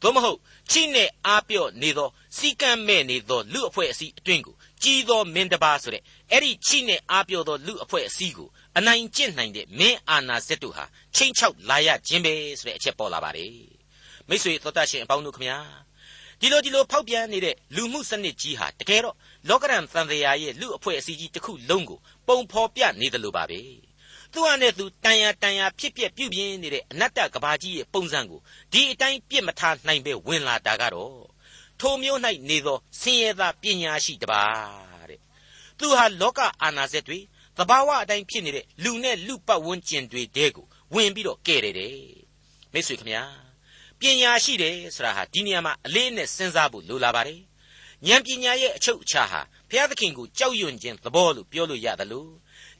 [0.01, 0.39] သို့မဟုတ်
[0.71, 13.53] ချိနဲ့အားပြော့နေသောစီကံမဲ့နေသောလူအဖွဲ့အစည်းအတွင်းကိုကြီးသောမင်းတပါဆိုတဲ့အဲ့ဒီချိနဲ့အားပြော့သောလူအဖွဲ့အစည်းကို အနိုင်ကျင့်နိုင်တဲ့မင်းအာနာဇက်တို့ဟာချိန်ချောက်လာရခြင်းပဲဆိုတဲ့အချက်ပေါ်လာပါတယ်
[14.27, 15.57] မိတ်ဆွေသောတရှင်အပေါင်းတို့ခမညာ
[16.39, 19.15] ဒီလိုဒီလိုဖောက်ပြန်နေတဲ့လူမှုစနစ်ကြီးဟာတကယ်တော့
[19.49, 23.61] လောကရန်သံဃာရဲ့လူအဖွဲ့အစည်းကြီးတစ်ခုလုံးကိုပုံဖော်ပြနေတယ်လို့ပါပဲ
[24.33, 28.39] သူ့အနေနဲ့သူတန်ရတန်ရဖြစ်ပြပြုပြင်းနေတဲ့အနတ္တကဘာကြီးရဲ့ပုံစံကို
[28.71, 31.21] ဒီအတိုင်းပြစ်မထားနိုင်ပဲဝင်လာတာကတော့
[31.79, 32.19] ထိုမျိုး၌
[32.49, 34.43] နေသောဆင်းရဲသားပညာရှိတပါ
[35.09, 35.19] တဲ့
[35.79, 37.19] သူဟာလောကအာနာစက်တွေ
[37.57, 41.95] သဘာဝအတိုင်းဖြစ်နေတဲ့လူနဲ့လူပတ်ဝန်းကျင်တွေတဲကိုဝင်ပြီးတော့ကဲ့တယ်တဲ့
[42.73, 43.23] မိတ်ဆွေခင်ဗျာ
[43.99, 47.41] ပညာရှိတယ်ဆိုတာဟာဒီနေရာမှာအလေးနဲ့စဉ်းစားဖို့လိုလာပါတယ်
[48.07, 52.31] ဉာဏ်ပညာရဲ့အချုပ်အခြာဟာဘုရားသခင်ကိုကြောက်ရွံ့ခြင်းသဘောလို့ပြောလို့ရတယ်လို့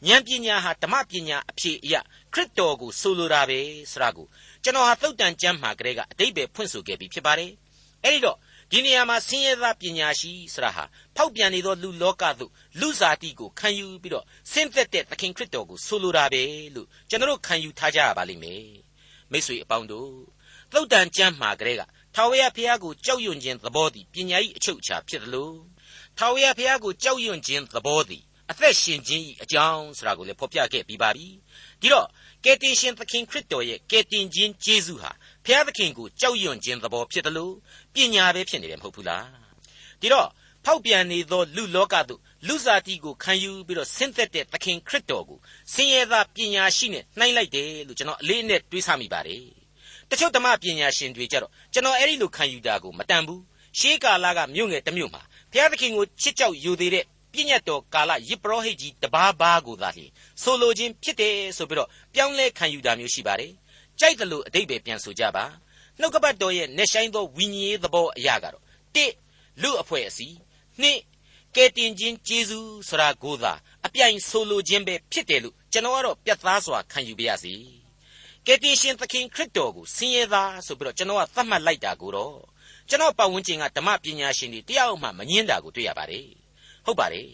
[0.08, 1.96] ဉာဏ်ပညာဟာဓမ္မပညာအဖြစ်အရ
[2.34, 3.60] ခရစ်တော်ကိုဆိုလိုတာပဲ
[3.92, 4.28] ဆိုတာကို
[4.64, 7.52] ကျွန်တော်ဟာသုတ်တန်ကျမ်းမှာကလေးကအတိတ်ပဲဖွင့်ဆိုခဲ့ပြီးဖြစ်ပါတယ်
[8.04, 8.38] အဲ့ဒီတော့
[8.72, 10.84] ဒီနေရာမှာဆင်းရဲသားပညာရှိဆိုတာဟာ
[11.16, 16.44] ဖောက်ပြန်နေသောလူလောကသို့လူစားတိကိုခံယူပြီးတော့ဆင်းသက်တဲ့သခင်ခရစ်တော်ကိုဆိုလိုတာပဲ
[16.76, 18.66] လို့ကျွန်တော်ခံယူထားကြရပါလိမ့်မယ်
[19.32, 20.12] မိတ်ဆွေအပေါင်းတို့
[20.72, 21.82] သုတ်တန်ကျမ်းမှာကလေးက
[22.16, 25.58] ထာဝရဘုရားကိုကြောက်ရွံ့ခြင်းသဘောသည်ပညာ၏အချုပ်အခြာဖြစ်တယ်လို့
[26.18, 31.28] ထာဝရဘုရားကိုကြောက်ရွံ့ခြင်းသဘောသည်အသက်ရှင်ခြင်း၏အကြောင်းဆိုတာကိုလည်းဖော်ပြခဲ့ပြီးပါပြီ
[31.82, 32.08] ဒီတော့
[32.44, 35.12] ကယ်တင်ရှင်သခင်ခရစ်တော်ရဲ့ကယ်တင်ခြင်းကျေးဇူးဟာ
[35.46, 37.54] ဘုရားသခင်ကိုကြောက်ရွံ့ခြင်းသဘောဖြစ်တယ်လို့
[37.98, 39.27] ပညာပဲဖြစ်နေတယ်မဟုတ်ဘူးလား
[40.01, 40.27] ဒီတော့
[40.66, 45.39] ဖောက်ပြန်နေသောလူလောကသို့လူစားတီကိုခံယူပြီးတော့ဆင်းသက်တဲ့သခင်ခရစ်တော်ကို
[45.74, 49.44] ဆင်းရဲသားပညာရှိနဲ့နှိုင်းလိုက်တယ်လို့ကျွန်တော်အလေးအနက်တွေးဆမိပါတယ်
[50.10, 53.42] တချို့ဓမ္မပညာရှင်တွေကြတော့ကျွန်တော်အဲ့ဒီလိုခံယူတာကိုမတန်ဘူး
[53.80, 60.12] ရှေးကာလကမြို့ငယ်တစ်မြို့မှာဘုရားသခင်ကိုချစ်ကြောက်ယူသေးတဲ့ပြည့်ညတ်တော်ကာလယစ်ပရောဟိတ်ကြီးတပါးပါးကိုသာလျှင်
[60.42, 63.51] ဆိုလိုခြင်းဖြစ်တယ်ဆိုပြီးတော့ပြောင်းလဲခံယူတာမျိုးရှိပါတယ်
[64.00, 65.46] ကြိုက်တယ်လို့အတိတ်ပဲပြန်ဆိုကြပါ
[66.00, 68.63] နှုတ်ကပတ်တော်ရဲ့နေဆိုင်သောဝိညာဉ်ရေးသဘောအရာကတော့
[68.96, 69.06] တိ
[69.62, 70.36] လူအဖွဲ့အစည်း
[70.82, 71.00] နှစ်
[71.56, 73.54] ကဲတင်ခြင်းကျေးဇူးဆိုတာကိုသာ
[73.86, 77.54] အပြိုင်ဆိုလိုခြင်းပဲဖြစ်တယ်လို့ကျွန်တော်ကတော့ပြတ်သားစွာခံယူပါရစေ
[78.46, 82.38] ကယ်တင်ရှင်သခင်ခရစ်တော်ကိုဆင်းရဲသားဆိုပြီးတော့ကျွန်တော်ကသတ်မှတ်လိုက်တာကိုတော့
[82.89, 86.27] ကျွန်တော်ပတ်ဝန်းကျင်ကဓမ္မပညာရှင်တွေတယောက်မှမငင်းတာကိုတွေ့ရပါတယ်
[86.86, 87.30] ဟုတ်ပါတယ်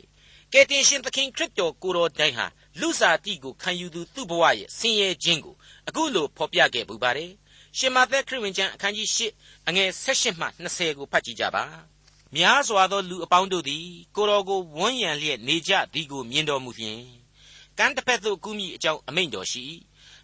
[0.54, 2.46] ကယ်တင်ရှင်သခင်ခရစ်တော်ကိုတော်တိုင်ဟာ
[2.80, 5.56] လူစားတိကိုခံယူသူသူ့ဘဝရဲ့ဆင်းရဲခြင်းကို
[5.88, 7.32] အခုလိုဖော်ပြခဲ့ပူပါတယ်
[7.78, 9.20] ရှင်မာသက်ခရစ်ဝင်ကျမ်းအခန်းကြီး၈
[9.68, 11.64] အငယ်၁၈မှ20ကိုဖတ်ကြည့်ကြပါ
[12.36, 17.02] များစွာသောလူအပေါင်းတို့သည်ကိုတော်ကိုဝန်းရံလျက်နေကြသည်ကိုမြင်တော်မူလျင်
[17.78, 19.66] ကမ်းတစ်ဖက်သို့ကူးမိအကြောင်းအမိန့်တော်ရှိ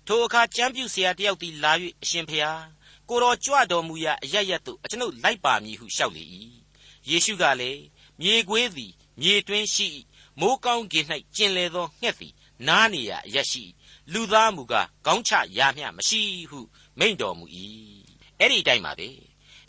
[0.07, 1.71] ထိုအခါကျမ်းပြုဆရာတယောက်သည်လာ၍
[2.03, 2.63] အရှင်ဖျား
[3.09, 6.23] ကိုတော်ကြွတော်မူရာအရရသို့အကျွန်ုပ်လိုက်ပါမည်ဟုလျှောက်လေ၏
[7.09, 7.81] ယေရှုကလည်း
[8.21, 9.89] မြေခွေးသည်မြေတွင်းရှိ
[10.39, 12.33] မိုးကောင်းကင်၌ကျင်လေသောငှက်သည်
[12.67, 13.63] နားနေရာအရရှိ
[14.13, 16.59] လူသားမူကားကောင်းချရာမျှမရှိဟု
[16.99, 17.45] မိန့်တော်မူ၏
[18.39, 19.07] အဲ့ဒီအတိုင်းပါပဲ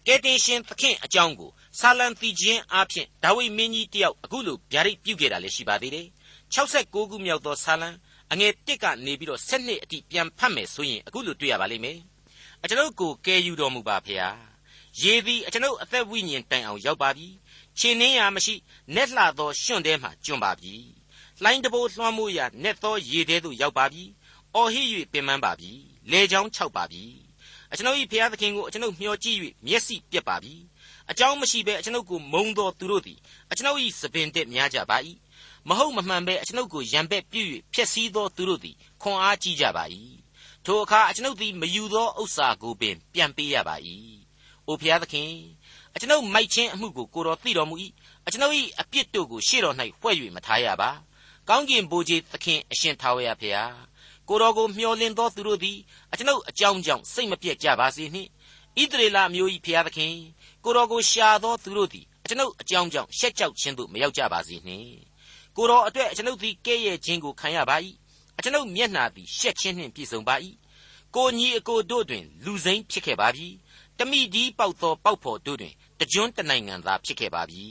[0.06, 6.06] ကယ်တင်ရှင်သခင်အကြောင်းကိုဆာလံသီချင်းအားဖြင့်ဒါဝိမင်းကြီးတယောက်အခုလိုဗျာဒိတ်ပြုခဲ့တာလည်းရှိပါသေးတယ်
[6.54, 7.88] 69ခုမြောက်သောဆာလံ
[8.32, 11.99] အငယ်1ကနေပြီးတော့7နှစ်အထိပြန်ဖတ်မယ်ဆိုရင်အခုလိုတွေ့ရပါလိမ့်မယ်
[12.62, 14.30] အကျွန်ုပ်ကိုကယ်ယူတော်မူပါဖေဟာ
[15.02, 17.26] ရေသည်အကျွန်ုပ်အသက်ဝိညာဉ်တိုင်အောင်ရောက်ပါပြီ
[17.78, 18.54] ခြေနှင်းရာမရှိ
[18.94, 20.75] နက်လှသောရွှွန့်ထဲမှကျွံပါပြီ
[21.42, 24.04] လှိုင်းတဘိုးလွှမ်းမိုးရာနက်သောရေထဲသို့ရောက်ပါပြီ
[24.54, 25.73] အော်ဟစ်၍ပင်ပန်းပါပြီ
[26.11, 27.04] လေချောင်းခြောက်ပါပြီ
[27.73, 30.54] အကျွန်ုပ်၏ဖျားသခင်ကိုအကျွန်ုပ်မျှော်ကြည့်၍မျက်စိပြက်ပါပြီ
[31.11, 33.19] အကြောင်းမရှိဘဲအကျွန်ုပ်ကိုမုံတော်သူတို့သည်
[33.50, 34.97] အကျွန်ုပ်၏သပင်တက်များကြပါ၏
[35.69, 37.42] မဟုတ်မမှန်ဘဲအကျွန်ုပ်ကိုရံပက်ပြု၍
[37.73, 39.85] ဖျက်ဆီးသောသူတို့သည်ခွန်အားကြီးကြပါ၏
[40.64, 43.76] ထိုအခါအကျွန်ုပ်သည်မယူသောဥစ္စာကိုပင်ပြန်ပေးရပါ၏
[44.66, 45.33] အိုဖျားသခင်
[45.95, 47.76] အကျွန်ုပ်မိုက်ခြင်းအမှုကိုကိုတော်သိတော်မူ၏
[48.26, 50.90] အကျွန်ုပ်၏အပြစ်တို့ကိုရှေ့တော်၌ဖွဲ့၍မထားရပါ
[51.49, 53.89] ကောင်းကင်ဘိုးကြီးသခင်အရှင်ထာဝရဖျား
[54.30, 55.78] ကိုတော်ကိုမျှော်လင့်သောသူတို့သည်
[56.12, 58.28] အကျွန်ုပ်အကြောင်းကြောင့်စိတ်မပြတ်ကြပါစေနှင့်
[58.80, 60.14] ဣသရေလမျိုး၏ဖျားသခင်
[60.64, 64.99] ကိုတော်ကိုရှာသောသူတို့သည်အကျွန်ုပ်အကြောင်းကြောင့်ရှက်ကြောက်ခြင်းသို့မရောက်ကြပါစေနှင့်
[65.56, 67.76] ကိုတော်အတွက်အကျွန်ုပ်သည်ကဲ့ရဲ့ခြင်းကိုခံရပါ၏
[68.38, 70.37] အကျွန်ုပ်မျက်နှာသည်ရှက်ခြင်းနှင့်ပြည့်စုံပါ၏
[71.16, 73.49] ကိုညီအကိုတို့တွင်လူစိမ့်ဖြစ်ခဲ့ပါပြီ
[73.99, 77.66] တမိဒီပေါက်သောပေါက်ဖော်တို့တွင်တကြွတနိုင်ငံသားဖြစ်ခဲ့ပါပြီ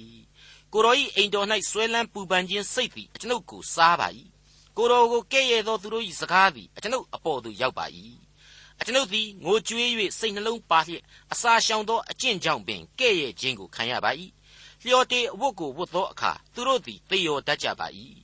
[0.74, 4.08] ကိုတော်၏အိမ်တော်၌ဆွဲလန်းပူပန်ခြင်းစိတ်သည်အကျွန်ုပ်ကိုစားပါ၏
[4.78, 7.86] ကိုတော်ကိုကဲ့ရဲ့သောသူတို့၏စကားသည်အကျွန်ုပ်အပေါ်သို့ရောက်ပါ၏
[8.80, 14.12] အကျွန်ုပ်သည်ငိုကြွေး၍စိတ်နှလုံးပါလျက်အစာရှောင်သောအကျင့်ကြောင့်ပင်ကဲ့ရဲ့ခြင်းကိုခံရပါ၏
[14.86, 17.88] လျော်တေအဝတ်ကိုဝတ်သောအခါသူတို့သည်သေရောတတ်ကြပါ၏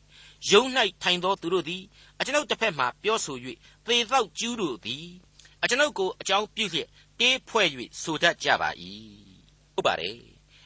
[0.50, 0.64] ယုံ၌
[1.02, 1.84] ထိုင်သောသူတို့သည်
[2.20, 3.38] အကျွန်ုပ်တစ်ဖက်မှပြောဆို၍
[3.86, 5.06] သေသောကျူးတို့သည်
[5.64, 7.68] အကျွန်ုပ်ကိုအကြောင်းပြုလျက်တေးဖွဲ့၍
[8.02, 8.70] ဆိုတတ်ကြပါ၏
[9.74, 10.18] ဟုတ်ပါတယ်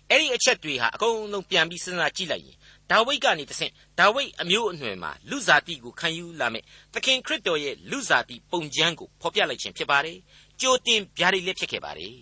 [0.09, 2.57] အဲ့ဒီအချက်တွေဟာအကုန်လုံးပြန်ပြီးစဉ်းစားကြည့်လိုက်ရင်
[2.91, 10.17] ဒါဝိဒ်ကနေတဆင့်ဒါဝိဒ်အမျိုးအနွယ်မှာလူစားတိကိုခံယူလာမယ်သခင်ခရစ်တော်ရဲ့လူစားတိပုံချမ်းကိုဖော်ပြလိုက်ခြင်းဖြစ်ပါတယ်
[10.61, 12.15] ကြိုတင်ဗျာဒိတ်လည်းဖြစ်ခဲ့ပါတယ်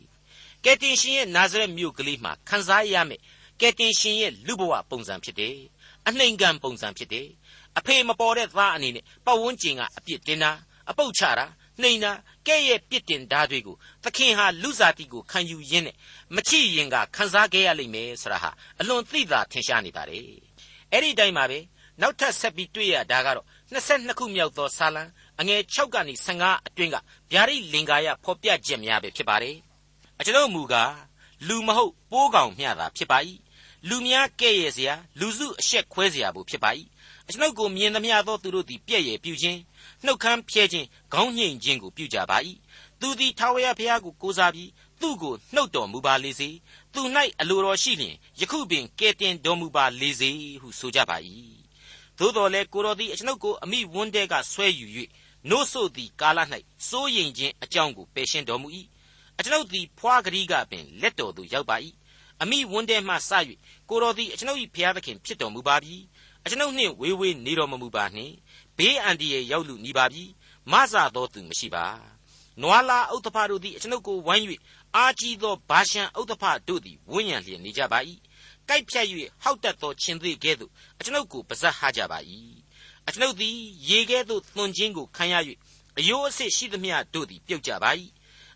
[0.63, 3.21] ကယ်တင်ရှင်ရဲ့နာဇရက်မြို့ကလေးမှာခံစားရမယ်
[3.61, 5.57] ကယ်တင်ရှင်ရဲ့လူဘဝပုံစံဖြစ်တယ်
[6.07, 7.27] အနှိမ်ခံပုံစံဖြစ်တယ်
[7.77, 10.51] အဖေမပေါ်တဲ့သားအနေနဲ့ပတ်ဝန်းကျင်ကအပြစ်တင်တာ
[10.89, 11.45] အပုတ်ချတာ
[11.81, 12.11] နှိမ်တာ
[12.47, 15.95] ကဲ့ရဲ့ပြစ်တင်ဓာတွေကိုသခင်ဟာလူစားတိကိုခံယူရင်းနဲ့
[16.35, 20.46] မချစ်ရင်ကခံစားခဲ့ရလိမ့်မယ်ဆိုတာဟာအလွန်သိသာထင်ရှားနေပါတယ်
[20.91, 21.59] အဲ့ဒီတိုင်းပါပဲ
[22.01, 25.03] နောက်ထပ်ဆက်ပြီးတွေ့ရတာကတော့22ခုမြောက်သောစာလံ
[25.39, 26.95] အငယ်6ကနေ15အတွင်းက
[27.31, 29.57] ဗျာဒိတ်လင်္ကာယဖော်ပြချက်များပဲဖြစ်ပါတယ်
[30.19, 30.93] အကျွန်ုပ်မူကား
[31.47, 33.17] လူမဟုတ်ပိုးကောင်မျှတာဖြစ်ပါ၏
[33.89, 36.71] လူများကဲ့ရဲ့စရာလူစုအဆက်ခွဲစရာဘူးဖြစ်ပါ၏
[37.27, 39.59] အကျွန်ုပ်ကိုမြင်သမျှသောသူတို့သည်ပြည့်ရပြုခြင်း
[40.05, 42.37] နှုတ်ခမ်းဖြဲခြင်းခေါင်းညှိန်ခြင်းကိုပြုကြပါ၏
[42.99, 44.69] သူသည်ထာဝရဘုရားကိုကိုးစားပြီး
[45.01, 46.49] သူ့ကိုနှုတ်တော်မူပါလေစေ
[46.93, 47.01] သူ၌
[47.41, 50.31] အလိုတော်ရှိလျင်ယခုပင်ကဲတင်တော်မူပါလေစေ
[50.61, 51.17] ဟုဆိုကြပါ၏
[52.17, 54.87] သို့တော်လည်းကိုတော်သည်အကျွန်ုပ်ကိုအမိဝန်းတဲကဆွဲယူ၍
[55.49, 56.39] နို့ဆိုသည်ကာလ၌
[56.89, 58.67] စိုးရိမ်ခြင်းအကြောင်းကိုပယ်ရှင်းတော်မူ၏
[59.39, 61.77] အကျွန်ုပ်သည်ဖွာကတိကပင်လက်တော်သို့ရောက်ပါ၏
[62.41, 63.31] အမိဝန်းတဲမှစ၍
[63.89, 65.95] ကိုတော်သည်အကျွန်ုပ်၏ဘုရားသခင်ဖြစ်တော်မူပါပြီ
[66.45, 68.33] အကျွန်ုပ်နှင့်ဝေးဝေးနေတော်မမူပါနှင့်
[68.77, 70.23] ဘေးအန္တရာယ်ရောက်လူနေပါပြီ
[70.71, 71.85] မဆသောသူမရှိပါ
[72.61, 74.45] နွာလာဥတ္တဖတို့သည်အကျွန်ုပ်ကိုဝိုင်း၍
[74.95, 77.99] အာကြီးသောဘာရှံဥတ္တဖတို့သည်ဝန်းရံလျက်နေကြပါ၏
[78.69, 79.07] ကိုက်ဖြတ်၍
[79.41, 82.19] ဟောက်တတ်သောခြင်းသေးကဲ့သို့အကျွန်ုပ်ကိုပါဇက်ဟာကြပါ၏
[83.07, 83.55] အကျွန်ုပ်သည်
[83.89, 85.35] ရေကဲ့သို့သွန်ခြင်းကိုခံရ၍
[85.97, 87.91] အယိုးအဆစ်ရှိသမျှတို့သည်ပြုတ်ကြပါ၏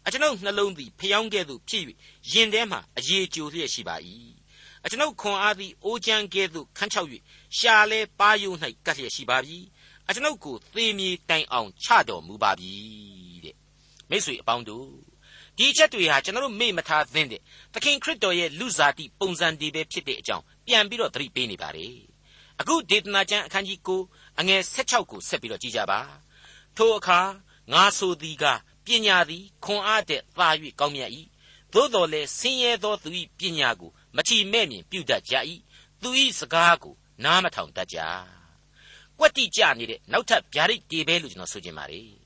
[0.06, 1.84] အကျွန်ုပ်နှလုံးသည်ဖျောင်းကဲ့သို့ဖြစ်၍
[2.32, 3.96] ရင်ထဲမှအရေကြိုလျက်ရှိပါ၏
[4.84, 7.10] အကျွန်ုပ်ခွန်အားသည်အိုးချမ်းကဲ့သို့ခန်းချောက်၍
[7.58, 8.54] ရှာလဲပါယုံ၌
[8.86, 9.58] ကပ်လျက်ရှိပါပြီ
[10.08, 12.74] အကျွန်ုပ်ကိုသေမြေတိုင်အောင်ချတော်မူပါပြီ
[13.46, 13.56] တဲ့
[14.10, 15.11] မိတ်ဆွေအပေါင်းတို့
[15.62, 17.41] ဒီအချက်တွေဟာကျွန်တော်တို့မေ့မထားသင့်တဲ့
[17.74, 21.95] သခင်ခရစ်တော်ရဲ့လူစားတိပုံစံတွေပဲဖြစ်တဲ့အကြောင်းပြန်ပြီးတော့သတိပေးနေပါတယ်
[22.60, 26.00] အခုဒေသနာကျမ်းအခန်းကြီး9အငယ်16ကိုဆက်ပြီးတော့ကြည့်ကြပါ
[26.78, 27.19] ထိုအခါ
[27.74, 28.45] ငါဆိုသည်က
[28.86, 31.12] ပညာသည်ခွန်အားတဲ့သာ၍ကောင်းမြတ်၏
[31.74, 35.36] သို့တော်လည်းဆင်းရဲသောသူ၏ပညာကိုမချီမဲ့မြင်ပြုတတ်ကြ၏
[36.02, 38.00] သူ၏စကားကိုနားမထောင်တတ်ကြ
[39.19, 42.12] ကွက်တိကြနေတဲ့နောက်ထပ်ဗျာဒိတ်တေပဲလို့ကျွန်တော်ဆိုချင်ပါတယ်။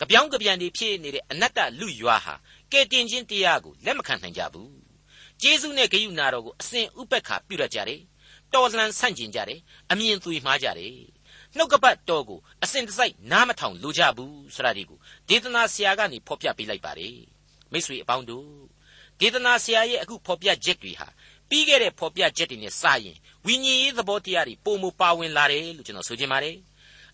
[0.00, 2.34] ကြပြောင်းကြပြန်နေဖြစ်နေတဲ့အနတ္တလူရွာဟာ
[2.72, 4.70] ကဲတင်ချင်းတရားကိုလက်မခံနိုင်ကြဘူး။
[5.42, 8.00] ကျေးဇူးနဲ့ဂရုဏာတော်ကိုအစဉ်ဥပက္ခပြုရကြတယ်။
[8.54, 10.94] တော်လှန်ဆန့်ကျင်ကြတယ်။အမြင်သွေမှားကြတယ်။
[11.56, 17.16] နှုတ်ကပတ်တော်ကိုအစဉ်တစိုက်နားမထောင်လိုကြဘူးဆိုတာဒီကိုဒေသနာဆရာကနေဖော်ပြပေးလိုက်ပါတယ်။
[17.72, 18.48] မိတ်ဆွေအပေါင်းတို့
[19.20, 21.08] ဒေသနာဆရာရဲ့အခုဖော်ပြချက်တွေဟာ
[21.48, 26.56] ပြီးခဲ့တဲ့ဖော်ပြချက်တွေနဲ့စရင်ဝိညာဉ်ရေးသဘောတရားတွေပုံမပါဝင်လာတယ်လို့ကျွန်တော်ဆိုချင်ပါတယ်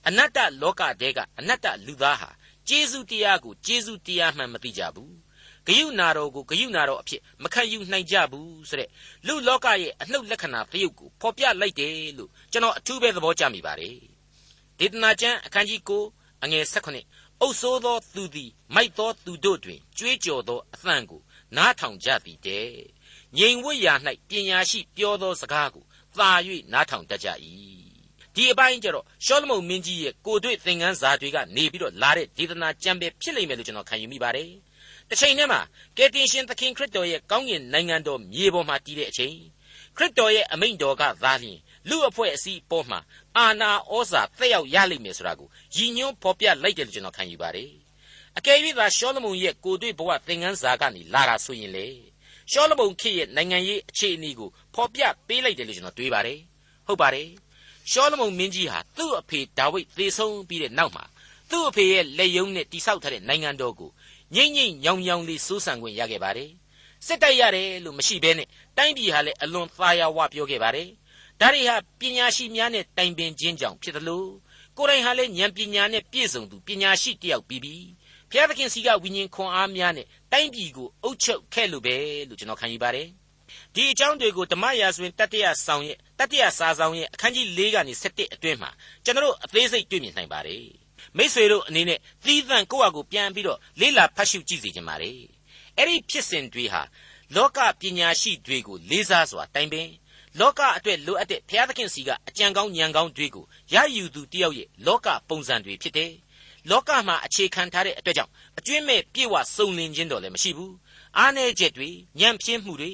[0.06, 2.30] အနတ္တလောကတဲကအနတ္တလူသားဟာ
[2.68, 5.14] ကျေးဇူးတရားကိုကျေးဇူးတရားမှန်မသိကြဘူး
[5.66, 8.88] ဂယုဏတော်ကိုဂယုဏတော်အဖြစ်မခံယူနိုင်ကြဘူးဆိုတဲ့
[9.26, 13.96] လူလောကရဲ့အနှုတ်လက္ခဏာသရုပ်ကိုဖော်ပြလိုက်တယ်လို့ကျွန်တော်အထူးပဲသဘောကျမိပါတယ်
[14.78, 15.80] ဒေသနာကျမ်းအခန်းကြီး
[16.12, 16.98] 9အငယ်၁၈
[17.40, 21.20] အုပ်ဆိုးသောသူသည်မိုက်သောသူတို့တွင်ကြွေးကြော်သောအသံကို
[21.56, 22.84] နားထောင်ကြသည်တည်း
[23.36, 23.94] ငြိမ်ဝတ်ရာ၌
[24.28, 25.84] ပညာရှိပြောသောစကားကို
[26.16, 26.30] သာ၍
[26.72, 27.28] နားထောင်တတ်ကြ၏
[28.34, 34.50] ဒီအပိုင်းကျတော့ရှောလမုန်မင်းကြီးရဲ့ကိုတွေ့သင်ခန်းစာတွေကနေပြီးတော့လာတဲ့ဒေသနာကြံပဲဖြစ်လိမ့်မယ်လို့ကျွန်တော်ခံယူမိပါတယ်
[35.08, 35.60] တစ်ချိန်တည်းမှာ
[35.96, 39.36] ကယ်တင်ရှင်သခင်ခရစ်တော်ရဲ့ကောင်းကင်နိုင်ငံတော်မြေပေါ်မှာတည်တဲ့အချိန်
[39.96, 43.00] ခရစ်တော်ရဲ့အမိန့်တော်ကသာလျှင်လူအဖွဲ့အစည်းပေါ်မှာ
[43.38, 47.70] အာနာဩဇာသက်ရောက်ရလိမ့်မယ်ဆိုတာကိုရည်ညွှန်းဖော်ပြလိုက်တယ်လို့ကျွန်တော်ခံယူပါတယ်
[48.38, 51.86] အကယ်၍သာရှောလမုန်ရဲ့ကိုတွေ့ဘဝသင်ခန်းစာကနေလာတာဆိုရင်လေ
[52.52, 56.38] ရှောလမုန်ခေတ်ရဲ့နိုင်ငံရေးအခြေအနေကိုဖော်ပြပေးလိုက်တယ်လို့ကျွန်တော်တွေးပါတယ်
[56.86, 57.28] ဟုတ်ပါတယ်
[57.90, 61.04] ရှောလမုန်မင်းကြီးဟာသူ့အဖေဒါဝိဒ်သေဆုံးပြီးတဲ့နောက်မှာ
[61.50, 63.90] သူ့အဖေရဲ့လက်ယုံနဲ့တိဆောက်ထားတဲ့နိုင်ငံတော်ကို
[64.34, 66.50] ငိမ့်ငိမ့်ညောင်ညောင်လေးစိုးစံခွင့်ရခဲ့ပါတယ်
[67.06, 70.88] စစ်တိုက်ရတယ်လို့မရှိဘဲနဲ့တိုင်းပြည်ဟာလည်းအလွန်သာယာဝပြောခဲ့ပါတယ်
[71.40, 74.30] ဒါတွေဟာပညာရှိများနဲ့တိုင်ပင်ခြင်းကြောင့်ဖြစ်တယ်လို့
[74.78, 77.76] ကိုယ်တိုင်ဟာလည်းဉာဏ်ပညာနဲ့ပြည့်စုံသူပညာရှိတစ်ယောက်ပြီးပြီ
[78.30, 81.96] ဘုရားသခင်စီကဝိညာဉ်ခွန်အားများနဲ့တိုင်းပြည်ကိုအုပ်ချုပ်ခဲ့လို့ပဲ
[82.28, 83.08] လို့ကျွန်တော်ခံယူပါတယ်
[83.74, 88.70] ဒီအကြောင်းတွေကိုဓမ္မရာဇဝင်တတိယဆောင်ရဲ့တတိယစာဆောင်ရဲ့အခန်းကြီး၄ကနေ၁၁အတွင်းမှာ
[89.04, 90.83] ကျွန်တော်အသေးစိတ်တွေ့မြင်နိုင်ပါတယ်
[91.16, 95.18] မိษွေတို့အနေနဲ့သီးသန့်ကိုယ့်အကူပြန်ပြီးတော့လေ့လာဖတ်ရှုကြည့်စေချင်ပါတယ်
[95.78, 96.82] အဲ့ဒီဖြစ်စဉ်တွေဟာ
[97.36, 99.88] လောကပညာရှိတွေကိုလေးစားစွာတိုင်ပင်
[100.40, 106.12] လောကအတွက်လိုအပ်တဲ့ဘုရားသခင်စီကအကြံကောင်းဉာဏ်ကောင်းတွေကိုရယူသူတယောက်ရဲ့လောကပုံစံတွေဖြစ်တယ်
[106.70, 110.74] လောကမှာအခြေခံထားတဲ့အတွက်ကြောင့်အကျွင့်မဲ့ပြေဝစုံလင်ခြင်းတော့လည်းမရှိဘူး
[111.18, 111.88] အားနည်းချက်တွေ
[112.20, 112.90] ညံ့ဖျင်းမှုတွေ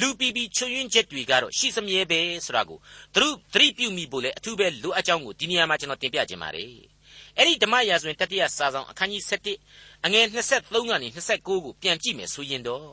[0.00, 2.78] လူပီပီချွယွင်းချက်တွေကတော့ရှိစမြဲပဲဆိုတာကို
[3.14, 6.91] သူတို့သတိပြုမိဖို့လည်းအထူးပဲလိုအပ်ကြောင်းကိုဒီနေရာမှာကျွန်တော်တင်ပြခြင်းပါတယ်
[7.38, 9.22] အဲ့ဒီဓမ္မရာဇဝင်တတိယစာဆောင်အခန်းကြီး
[9.64, 12.90] 7အငယ်23ကနေ29ကိုပြန်ကြည့်မယ်ဆိုရင်တော့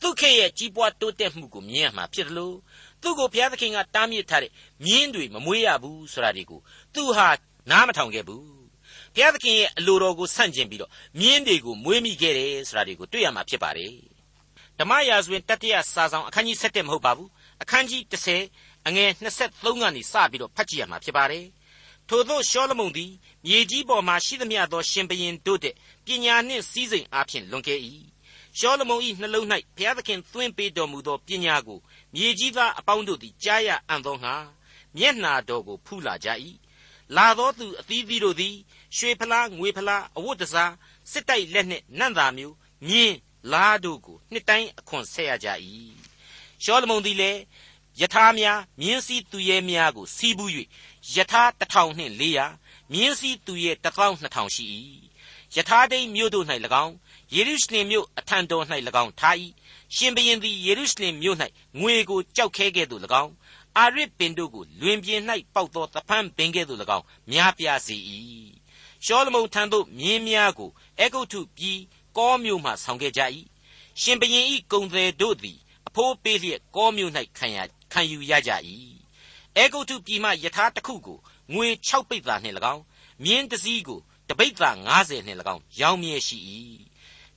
[0.00, 2.56] သူခေရဲ့ကြီးပွားတိုးတက်မှုကိုမြင်ရမှာဖြစ်တယ်လို့
[3.02, 4.52] သူ့ကိုဘုရားသခင်ကတားမြစ်ထားတဲ့
[4.84, 6.60] မြင်းတွေမမွေးရဘူးဆိုတာဒီကို
[6.94, 7.28] သူဟာ
[7.70, 8.44] နားမထောင်ခဲ့ဘူး
[9.14, 10.90] ဘုရားသခင်ရဲ့အလိုတော်ကိုဆန့်ကျင်ပြီးတော့
[11.20, 13.94] မြင်းတွေကိုမွေးမိခဲ့တယ်ဆိုတာဒီကိုတွေ့ရမှာဖြစ်ပါတယ်
[14.78, 17.30] ဓမ္မရာဇဝင်တတိယစာဆောင်အခန်းကြီး7မဟုတ်ပါဘူး
[17.62, 18.02] အခန်းကြီး
[18.46, 21.46] 30အငယ်23ကနေစပြီးတော့ဖတ်ကြည့်ရမှာဖြစ်ပါတယ်
[22.08, 23.12] ထို့သောရှောလမုန်သည်
[23.46, 25.74] မြေကြီးပေါ်မှရှိသမျှသော ရှင်ဘရင်တို့တဲ့
[26.04, 27.76] ပညာနှင့်စည်းစိမ်အားဖြင့်လွန်ကဲ၏
[28.58, 31.78] ရှောလမုန်၏နှလုံး၌ဘုရားသခင်သွင်းပေးတော်မူသောပညာကို
[32.14, 34.34] မြေကြီးသားအပေါင်းတို့သည်ကြားရအံ့သောငါ
[34.96, 36.28] မျက်နာတော်ကိုဖူးလာကြ၏
[37.16, 38.56] လာသောသူအသီးသီးတို့သည်
[38.96, 40.72] ရွှေဖလားငွေဖလားအဝတ်တစား
[41.10, 42.56] စစ်တိုက်လက်နှင့်နန့်သာမျိုး
[42.88, 43.16] မြင်း
[43.52, 45.48] လားတို့ကိုနှစ်တိုင်းအခွန်ဆက်ရကြ၏
[46.62, 47.40] ရှောလမုန်သည်လည်း
[48.00, 50.50] ယထာများမြင်းစည်းသူရဲများကိုစီးပူး၍
[51.14, 54.66] ယထာတထောင်နှင့်400 မြင်းစည်းသူရဲတထောင်2000ရှိ၏
[55.54, 56.46] ယထာဒိန်မြို့တို့၌၎
[56.84, 56.94] င်း
[57.34, 58.64] ယေရုရှလင်မြို့အထံတော်၌၎
[59.02, 59.36] င်းထား၏
[59.94, 61.36] ရှင်ဘရင်သည်ယေရုရှလင်မြို့၌
[61.80, 63.32] ငွေကိုကြောက်ခဲကဲ့သို့၎င်း
[63.78, 65.20] အာရစ်ပင်တို့ကိုလွင်ပြင်၌
[65.54, 67.96] ပေါက်သောသဖန်းပင်ကဲ့သို့၎င်းများပြားစေ၏
[69.04, 71.78] ရှောလမုန်ထံသို့မြင်းများကိုအေဂုတ်ထုပြည်
[72.16, 73.22] ကောမြို့မှဆောင်ခဲ့ကြ၏
[74.00, 77.58] ရှင်ဘရင်၏ကုံသည်တို့သည်အဖိုးပေးလျက်ကောမြို့၌ခံရ
[77.92, 78.52] ခံယူရကြ၏
[79.56, 81.18] အေဂုတ်ထုပြည်မှယထာတစ်ခုကို
[81.54, 82.82] ငွေ6ပိဿာနှင့်၎င်း
[83.24, 86.38] မြင်းတစ်စီးကိုတပိဿာ90နှင့်၎င်းရောင်းမြဲရှိ၏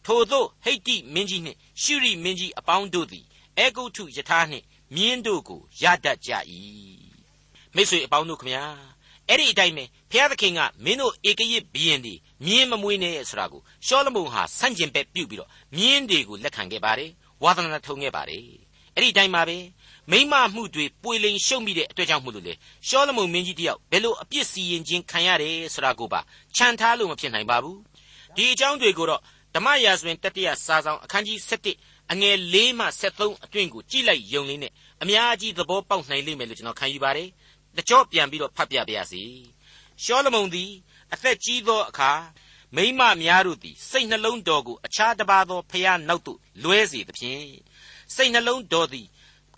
[0.05, 3.25] ထို့သောဟိတ်တိမင်းကြီးနှင့်ရှုရိမင်းကြီးအပေါင်းတို့သည်
[3.57, 4.65] အေဂုတ်ထုယထာနှင့်
[4.95, 6.31] မြင်းတို့ကိုရတတ်ကြ၏
[7.75, 8.63] မိတ်ဆွေအပေါင်းတို့ခမညာ
[9.29, 12.13] အဲ့ဒီအတိုင်းပဲဘုရားသခင်ကမင်းတို့ဧကရစ်ဘီရင်ဒီ
[12.45, 17.11] မြင်းမမွေးနဲ့ဆိုတာကိုရှောလမုန်ဟာဆန့်ကျင်ဘက်ပြုတ်ပြီးတော့မြင်းတွေကိုလက်ခံခဲ့ပါတယ်
[17.43, 18.45] ဝါသနာထုံခဲ့ပါတယ်
[18.95, 19.57] အဲ့ဒီအတိုင်းပါပဲ
[20.11, 22.53] မိမမှုတွေပွေလိန်ရှုံမိတဲ့အတွက်ကြောင့်မို့လို့လေ
[22.87, 26.19] ရှောလမုန်မင်းကြီးတယောက်ဘယ်လိုအပြစ်စီရင်ခြင်းခံရတယ်ဆိုတာကိုပါ
[26.55, 27.79] ခြံထားလို့မဖြစ်နိုင်ပါဘူး
[28.35, 29.21] ဒီအကြောင်းတွေကိုတော့
[29.55, 31.39] ဓမ္မရာဇဝင်တတိယစာဆောင်အခန်းကြီး
[31.75, 34.71] 7အငယ်၄မှ73အတွင်းကိုကြည့်လိုက်ယုံလေးနဲ့
[35.03, 37.29] အများကြီးသဘောပေါက်နိုင်လိမ့်မယ်လို့ကျွန်တော်ခံယူပါတယ်။
[37.77, 39.23] တကြော့ပြန်ပြီးတော့ဖတ်ပြပါရစေ။
[40.03, 40.71] ရှောလမုန်သည်
[41.13, 42.11] အသက်ကြီးသောအခါ
[42.75, 47.45] မိမများတို့သည်စိတ်နှလုံးတော်ကိုအခြားတစ်ပါးသောဖျားနောက်သို့လွဲစေသဖြင့်
[48.15, 49.07] စိတ်နှလုံးတော်သည်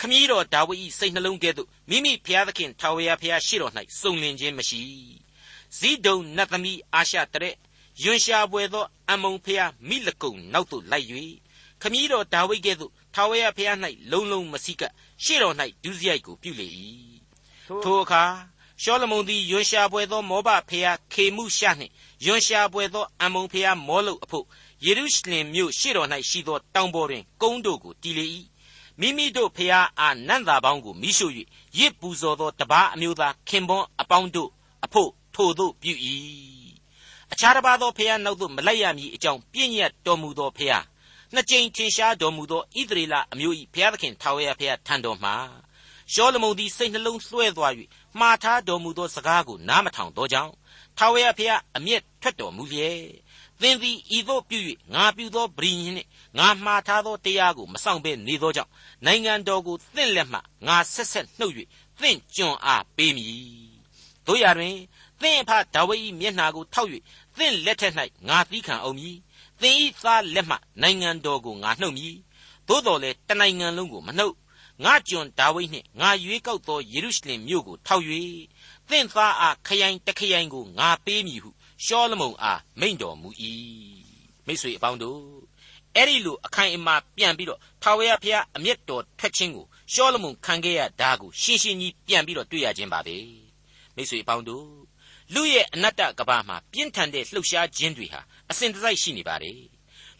[0.02, 4.82] ခမည်းတော်ဒါဝိဒ်၏စိတ်နှလုံးကဲ့သို့မိမိဖျားသခင်ထာဝရဖျားရှိတော်၌စုံလင်ခြင်းမရှိ
[5.78, 7.56] ဇိဒုံနတ်သမီးအာရှတရက်
[8.04, 11.08] ယွန်ရှာပွေသောအမုံဖျားမိလကုံနောက်သို့လိုက်၍
[11.82, 13.78] ခမည်းတော်ဒါဝိဒ်ကဲ့သို့ထာဝရဘုရား၌
[14.12, 14.84] လုံလုံမစိက
[15.24, 16.68] ရှေ့တော်၌ဒုစရိုက်ကိုပြုလေ၏
[17.84, 18.24] ထိုအခါ
[18.82, 21.92] ရှောလမုန်သည်ယွန်ရှာပွေသောမောဘဖျားခေမှုရှာနှင့်
[22.26, 24.46] ယွန်ရှာပွေသောအမုံဖျားမောလုအဖို့
[24.86, 28.26] ယေရုရှလင်မြို့ရှေ့တော်၌ရှိသောတောင်ပေါ်တွင်ကုန်းတို့ကိုတည်လေ၏
[29.00, 31.28] မိမိတို့ဖျားအားနန့်သာပေါင်းကိုမိရှု၍
[31.80, 34.50] ရစ်ပူဇော်သောတပားအမျိုးသားခင်ပွန်းအပေါင်းတို့
[34.86, 35.94] အဖို့ထိုတို့ပြု၏
[37.32, 40.84] အခြားတစ်ပါးသောဖျားနောက်သို့မလိုက်ရမည်အကြောင်းပြည့်ညတ်တော်မူသောဖျား
[41.34, 45.36] နှစ်ကြိမ်ထင်ရှားတော်မူသောဣသရေလအမျိုး၏ဘုရားသခင်ထာဝရဘုရားထံတော်မှာ
[46.14, 47.74] ရှောလမုန်သည်စိတ်နှလုံးလွှဲသွား၍
[48.20, 50.54] မှားထားတော်မူသောစကားကိုနားမထောင်သောကြောင့်
[50.98, 53.00] ထာဝရဘုရားအမျက်ထွက်တော်မူလျက်
[53.62, 54.60] သင်သည်ဤသို့ပြု၍
[54.94, 58.72] ငါပြုသောပရိညင်နှင့်ငါမှားထားသောတရားကိုမဆောင်ဘဲနေသောကြောင့်
[59.06, 61.54] နိုင်ငံတော်ကိုသင့်လက်မှငါဆက်ဆက်နှုတ်၍
[62.00, 63.78] သင့်ကျွန်အားပေးမည်
[64.26, 64.76] တို့ရတွင်
[65.22, 66.90] သင်အဖဒါဝိဒ်၏မျက်နှာကိုထောက်၍
[67.38, 67.94] သင်လက်ထက်၌
[68.28, 69.18] ငါသီးခံအောင်မည်
[69.62, 72.16] သင်၏သားလက်မှနိုင်ငံတော်ကိုငါနှုတ်မည်
[72.68, 74.36] သို့တော်လည်းတနိုင်ငံလုံးကိုမနှုတ်
[74.84, 78.04] ငါကျွန်ဒါဝိဒ်နှင့်ငါရွေးကောက်သောယေရုရှလင်မြို့ကိုထောက်၍
[78.90, 81.50] သင်သားအားခရိုင်တခရိုင်ကိုငါပေးမည်ဟု
[81.86, 83.30] ရှောလမုန်အားမိန့်တော်မူ၏
[84.46, 85.22] မိတ်ဆွေအပေါင်းတို့
[85.96, 93.18] အဲ့ဒီလိုအခိုင်အမာပြန်ပြီးတော့ထာဝရဘုရားအမျက်တော်ထွက်ခြင်းကိုရှောလမုန်ခံခဲ့ရတာကိုရှင်းရှင်းကြီးပြန်ပြီးတော့တွေ့ရခြင်းပါပဲ
[93.96, 94.68] မိတ်ဆွေအပေါင်းတို့
[95.34, 99.60] လူရဲ့အနတ္တကဘာမှာပြင်းထန်တဲ့လှုပ်ရှားခြင်းတွေဟာအစဉ်တစိုက်ရှိနေပါတယ်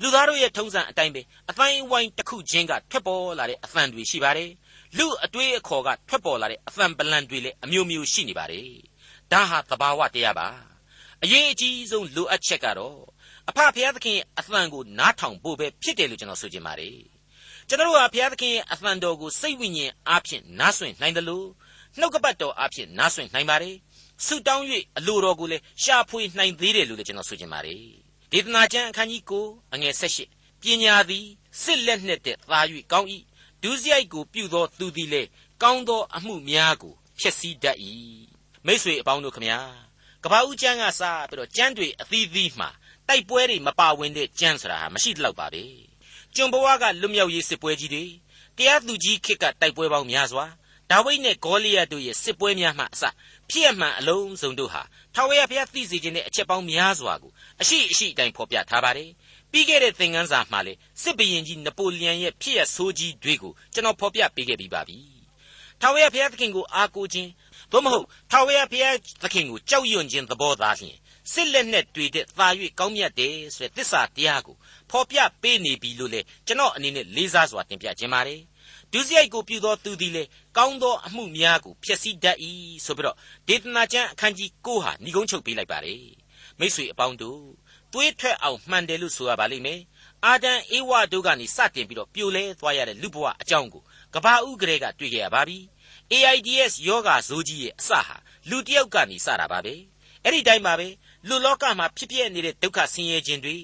[0.02, 4.50] လူသားတို့ရဲ့ထုံးစံအတိုင်းပဲအတိုင်းဝိုင်းတစ်ခုချင်းကထွက်ပေါ်လာတဲ့အသံတွေရှိပါတယ်
[4.98, 8.70] လူအတွေးအခေါ်ကထွက်ပေါ်လာတဲ့အသံပလံတွေလည်းအမျိုးမျိုးရှိနေပါတယ်
[9.32, 10.48] ဒါဟာသဘာဝတရားပါ
[11.24, 13.00] အရေးအကြီးဆုံးလိုအပ်ချက်ကတော့
[13.50, 16.98] အဖဖျားသခင်ရဲ့အသံကိုနားထောင်ဖို့ပဲဖြစ်တယ်လို့ကျွန်တော်ဆိုချင်ပါတယ်
[17.68, 21.48] ကျွန်တော်တို့ဟာဘုရားသခင်ရဲ့အသံတော်ကိုစိတ်ဝိညာဉ်အားဖြင့်နားဆွင့်နိုင်တယ်လို့
[22.00, 23.76] နှုတ်ကပတ်တော်အားဖြင့်နားဆွင့်နိုင်ပါတယ်
[24.26, 24.66] ဆုတောင်း၍
[24.98, 29.94] အလိုတော်ကိုလည်းရှာဖွေနိုင်သေးတယ်လို့လည်းကျွန်တော်ဆိုချင်ပါတယ် ဒေသနာကျမ်းအခန်းကြီး9အငယ်
[30.28, 31.26] 18ပညာသည်
[31.62, 32.60] စစ်လက်နှင့်တဲ့သာ၍
[32.92, 33.10] ကောင်း၏
[33.62, 35.30] ဒုစရိုက်ကိုပြုသောသူသည်လည်း
[35.64, 37.78] ကောင်းသောအမှုများကိုဖျက်ဆီးတတ်၏
[38.66, 39.60] မိษွေအပေါင်းတို့ခမညာ
[40.24, 42.70] ကပ္ပဦးကျမ်းကစပြီးတော့ကျမ်းတွေအသီးသီးမှာ
[43.08, 45.64] တိုက်ပွဲတွေမပါဝင်တဲ့ကျမ်းဆိုတာဟာမရှိတော့ပါပဲ
[46.36, 48.06] ကျွန်ဘဝကလွတ်မြောက်ရေးစစ်ပွဲကြီးတွေ
[48.58, 50.46] တရားသူကြီးခေတ်ကတိုက်ပွဲပေါင်းများစွာ
[50.92, 53.04] ဒါဝိဒ်နဲ့ဂေါလိယတို့ရဲ့စစ်ပွဲများမှအစ
[53.52, 54.82] ဖြစ်အမှန်အလုံးစုံတို့ဟာ
[55.16, 57.32] ထာဝရဘုရားသိစေခြင်းတဲ့အချက်ပေါင်းများစွာကို
[57.62, 59.10] အရှိအရှိတိုင်းဖော်ပြထားပါတယ်
[59.52, 64.98] ပြီးခဲ့တဲ့သင်ခန်းစာမှာလေစစ်ဘရင်ကြီးနပိုလီယန်ရဲ့ဖြစ်ရဆိုးကြီးတွေကိုကျွန်တော်ဖော်ပြပေးခဲ့ပြီးပါပြီ
[65.82, 67.30] ထာဝရဘုရားသခင်ကိုအားကိုးခြင်း
[67.72, 70.98] သို့မဟုတ်ထာဝရဘုရားသခင်ကိုကြောက်ရွံ့ခြင်းသဘောသားဖြင့်
[71.32, 72.48] စစ်လက်နဲ့တွေ့တဲ့သာ၍
[72.80, 74.56] ကောင်းမြတ်တယ်ဆိုတဲ့သစ္စာတရားကို
[74.92, 78.42] ဖော်ပြပေးနေပြီလို့လေကျွန်တော်အနေနဲ့လေးစားစွာတင်ပြခြင်းပါတယ်
[78.94, 80.24] ဒုစရိုက်ကိုပြုသောသူသည်လေ
[80.58, 82.38] ကောင်းသောအမှုများကိုဖျက်ဆီးတတ်၏
[82.86, 86.04] ဆိုပြီးတော့ဒေသနာကျမ်းအခန်းကြီး9ဟာညီကုန်းချုပ်ပေးလိုက်ပါတယ်
[86.60, 87.42] မိษွေအပေါင်းတို့
[87.94, 89.82] သွေးထွက်အောင်မှန်တယ်လို့ဆိုရပါလိမ့်မယ်
[90.26, 95.60] အာဒံအေဝတို့ကနေစတင်ပြီးတော့ပြိုလဲသွားရတဲ့လူဘဝအကြောင်းကိုကဘာဥကလေးကတွေ့ကြရပါပြီ
[96.14, 98.16] AIDS ယောဂါဇိုးကြီးရဲ့အစဟာ
[98.50, 99.76] လူတယောက်ကနေစတာပါပဲ
[100.24, 100.88] အဲ့ဒီတိုင်းပါပဲ
[101.28, 103.58] လူလောကမှာဖြစ်ပြနေတဲ့ဒုက္ခဆင်းရဲခြင်းတွေ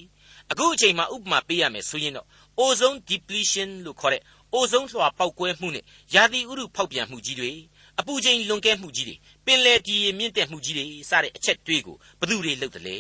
[0.51, 2.27] အခုအချိန်မှာဥပမာပေးရမယ်ဆိုရင်တော့
[2.65, 4.21] ozone depletion လို့ခေါ်တဲ့
[4.57, 5.83] ozone လွှာပေါက်ကွဲမှုနဲ့
[6.15, 7.51] ရာသီဥတုဖောက်ပြန်မှုကြီးတွေ
[7.99, 12.97] အပူချိန်လွန်ကဲမှုကြီးတွေပင်လယ်ပြည်မြင့်တက်မှုကြီးတွေစတဲ့အချက်တွေးကိုဘသူတွေလုပ်တယ်လဲ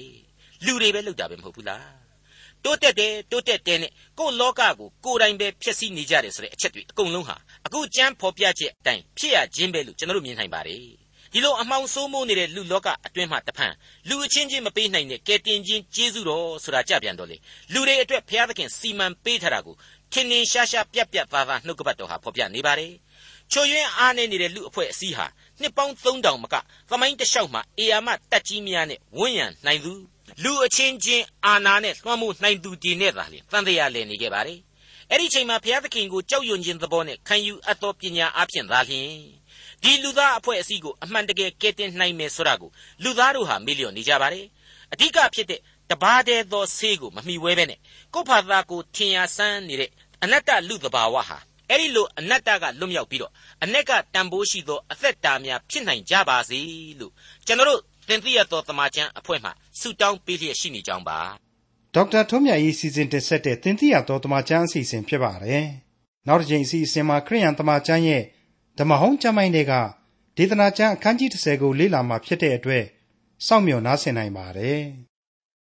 [0.65, 2.03] လူတွေပဲလုပ်တာပဲမဟုတ်ဘူးလား
[2.63, 7.35] တိုးတက်တယ်တိုးတက်တယ်နဲ့ကိုယ့်လောကကိုကိုယ်တိုင်ပဲဖျက်ဆီးနေကြတယ်ဆိုတဲ့အချက်တွေအကုန်လုံးဟာ
[7.65, 10.83] အခုကျမ်းဖော်ပြချက်အတိုင်းဖြစ်ရခြင်းပဲလို့ကျွန်တော်တို့မြင်နိုင်ပါတယ်
[11.33, 13.73] ဒီလိုအမှောင်ဆိုးမိုးနေတဲ့လူလောကအတွင်းမှာတဖန်
[14.09, 17.37] လူအချင်းချင်းမပေးနိုင်တဲ့ကဲတင်ချင်းကျေးဇူးတော်ဆိုတာကြပြန်တော့လေ
[17.73, 19.75] လူတွေအတွက်ဘုရားသခင်စီမံပေးထားတာကို
[20.13, 22.93] ထင်ထင်ရှားရှားပြက်ပြက်သားသားနှုတ်ကပတ်တော်ဟာဖော်ပြနေပါတယ်
[23.51, 25.27] ချိုယွင်းအားနေနေတဲ့လူအဖွဲ့အစည်းဟာ
[25.61, 26.55] နှစ်ပေါင်း3000မက
[26.89, 29.93] သမိုင်းတလျှောက်မှာအေယာမတက်ကြီးများနဲ့ဝန်းရံနိုင်သူ
[30.43, 34.59] လူအချင်းချင်းအာနာနဲ့လွှမ်းမိုးနိုင်သူတည်နဲ့သာလေတန်တရားလည်နေခဲ့ပါတယ်
[35.09, 39.09] အဲ့ဒီချိန်မှာဘုရားသခင်ကိုကြောက်ရွံ့ခြင်းသဘောနဲ့ခံယူအပ်သောပညာအဖြစ်သာလျှင်
[39.83, 42.69] ဒီလူသားအဖွဲ့အစည်းကိုအမှန်တကယ်ကယ်တင်နိုင်မယ်ဆိုတာကို
[43.03, 44.45] လူသားတို့ဟာမေ့လျော့နေကြပါတယ်
[44.93, 45.59] အဓိကဖြစ်တဲ့
[45.91, 47.79] တပါးတည်းသောဆေးကိုမမှီဝဲပဲနဲ့
[48.13, 49.89] ကိုယ့်ဘာသာကိုထင်ရဆန်းနေတဲ့
[50.23, 51.37] အနတ္တလူတဘာဝဟာ
[51.69, 53.31] အဲ့ဒီလိုအနတ္တကလွတ်မြောက်ပြီးတော့
[53.63, 56.59] အ내ကတန်ဖိုးရှိသောအသက်တာများဖြစ်နိုင်ကြပါစေ
[56.99, 57.11] လို့
[57.45, 61.19] ကျွန်တော်တို့သင်သိရသောတမန်ကျန်အဖွဲ့မှဆုတောင်းပေးလျက်ရှိနေကြောင်းပါ
[61.93, 65.65] ဒေါက်တာထွန်းမြတ်ရေးစီစဉ်တင်ဆက်တဲ့သင်သိရသောတမန်ကျန်အစီအစဉ်ဖြစ်ပါတယ်
[66.27, 68.23] နောက်တစ်ချိန်အစီအစဉ်မှာခရိယန်တမန်ကျန်ရဲ့
[68.79, 69.73] ဓမ္မဟောင်းကျမ်းပိုင်းတွေက
[70.37, 72.85] ဒေသနာကျမ်းအခန်းကြီး30ကိုလေ့လာမှဖြစ်တဲ့အတွက်
[73.45, 74.81] စောင့်မျှော်နားဆင်နိုင်ပါတယ်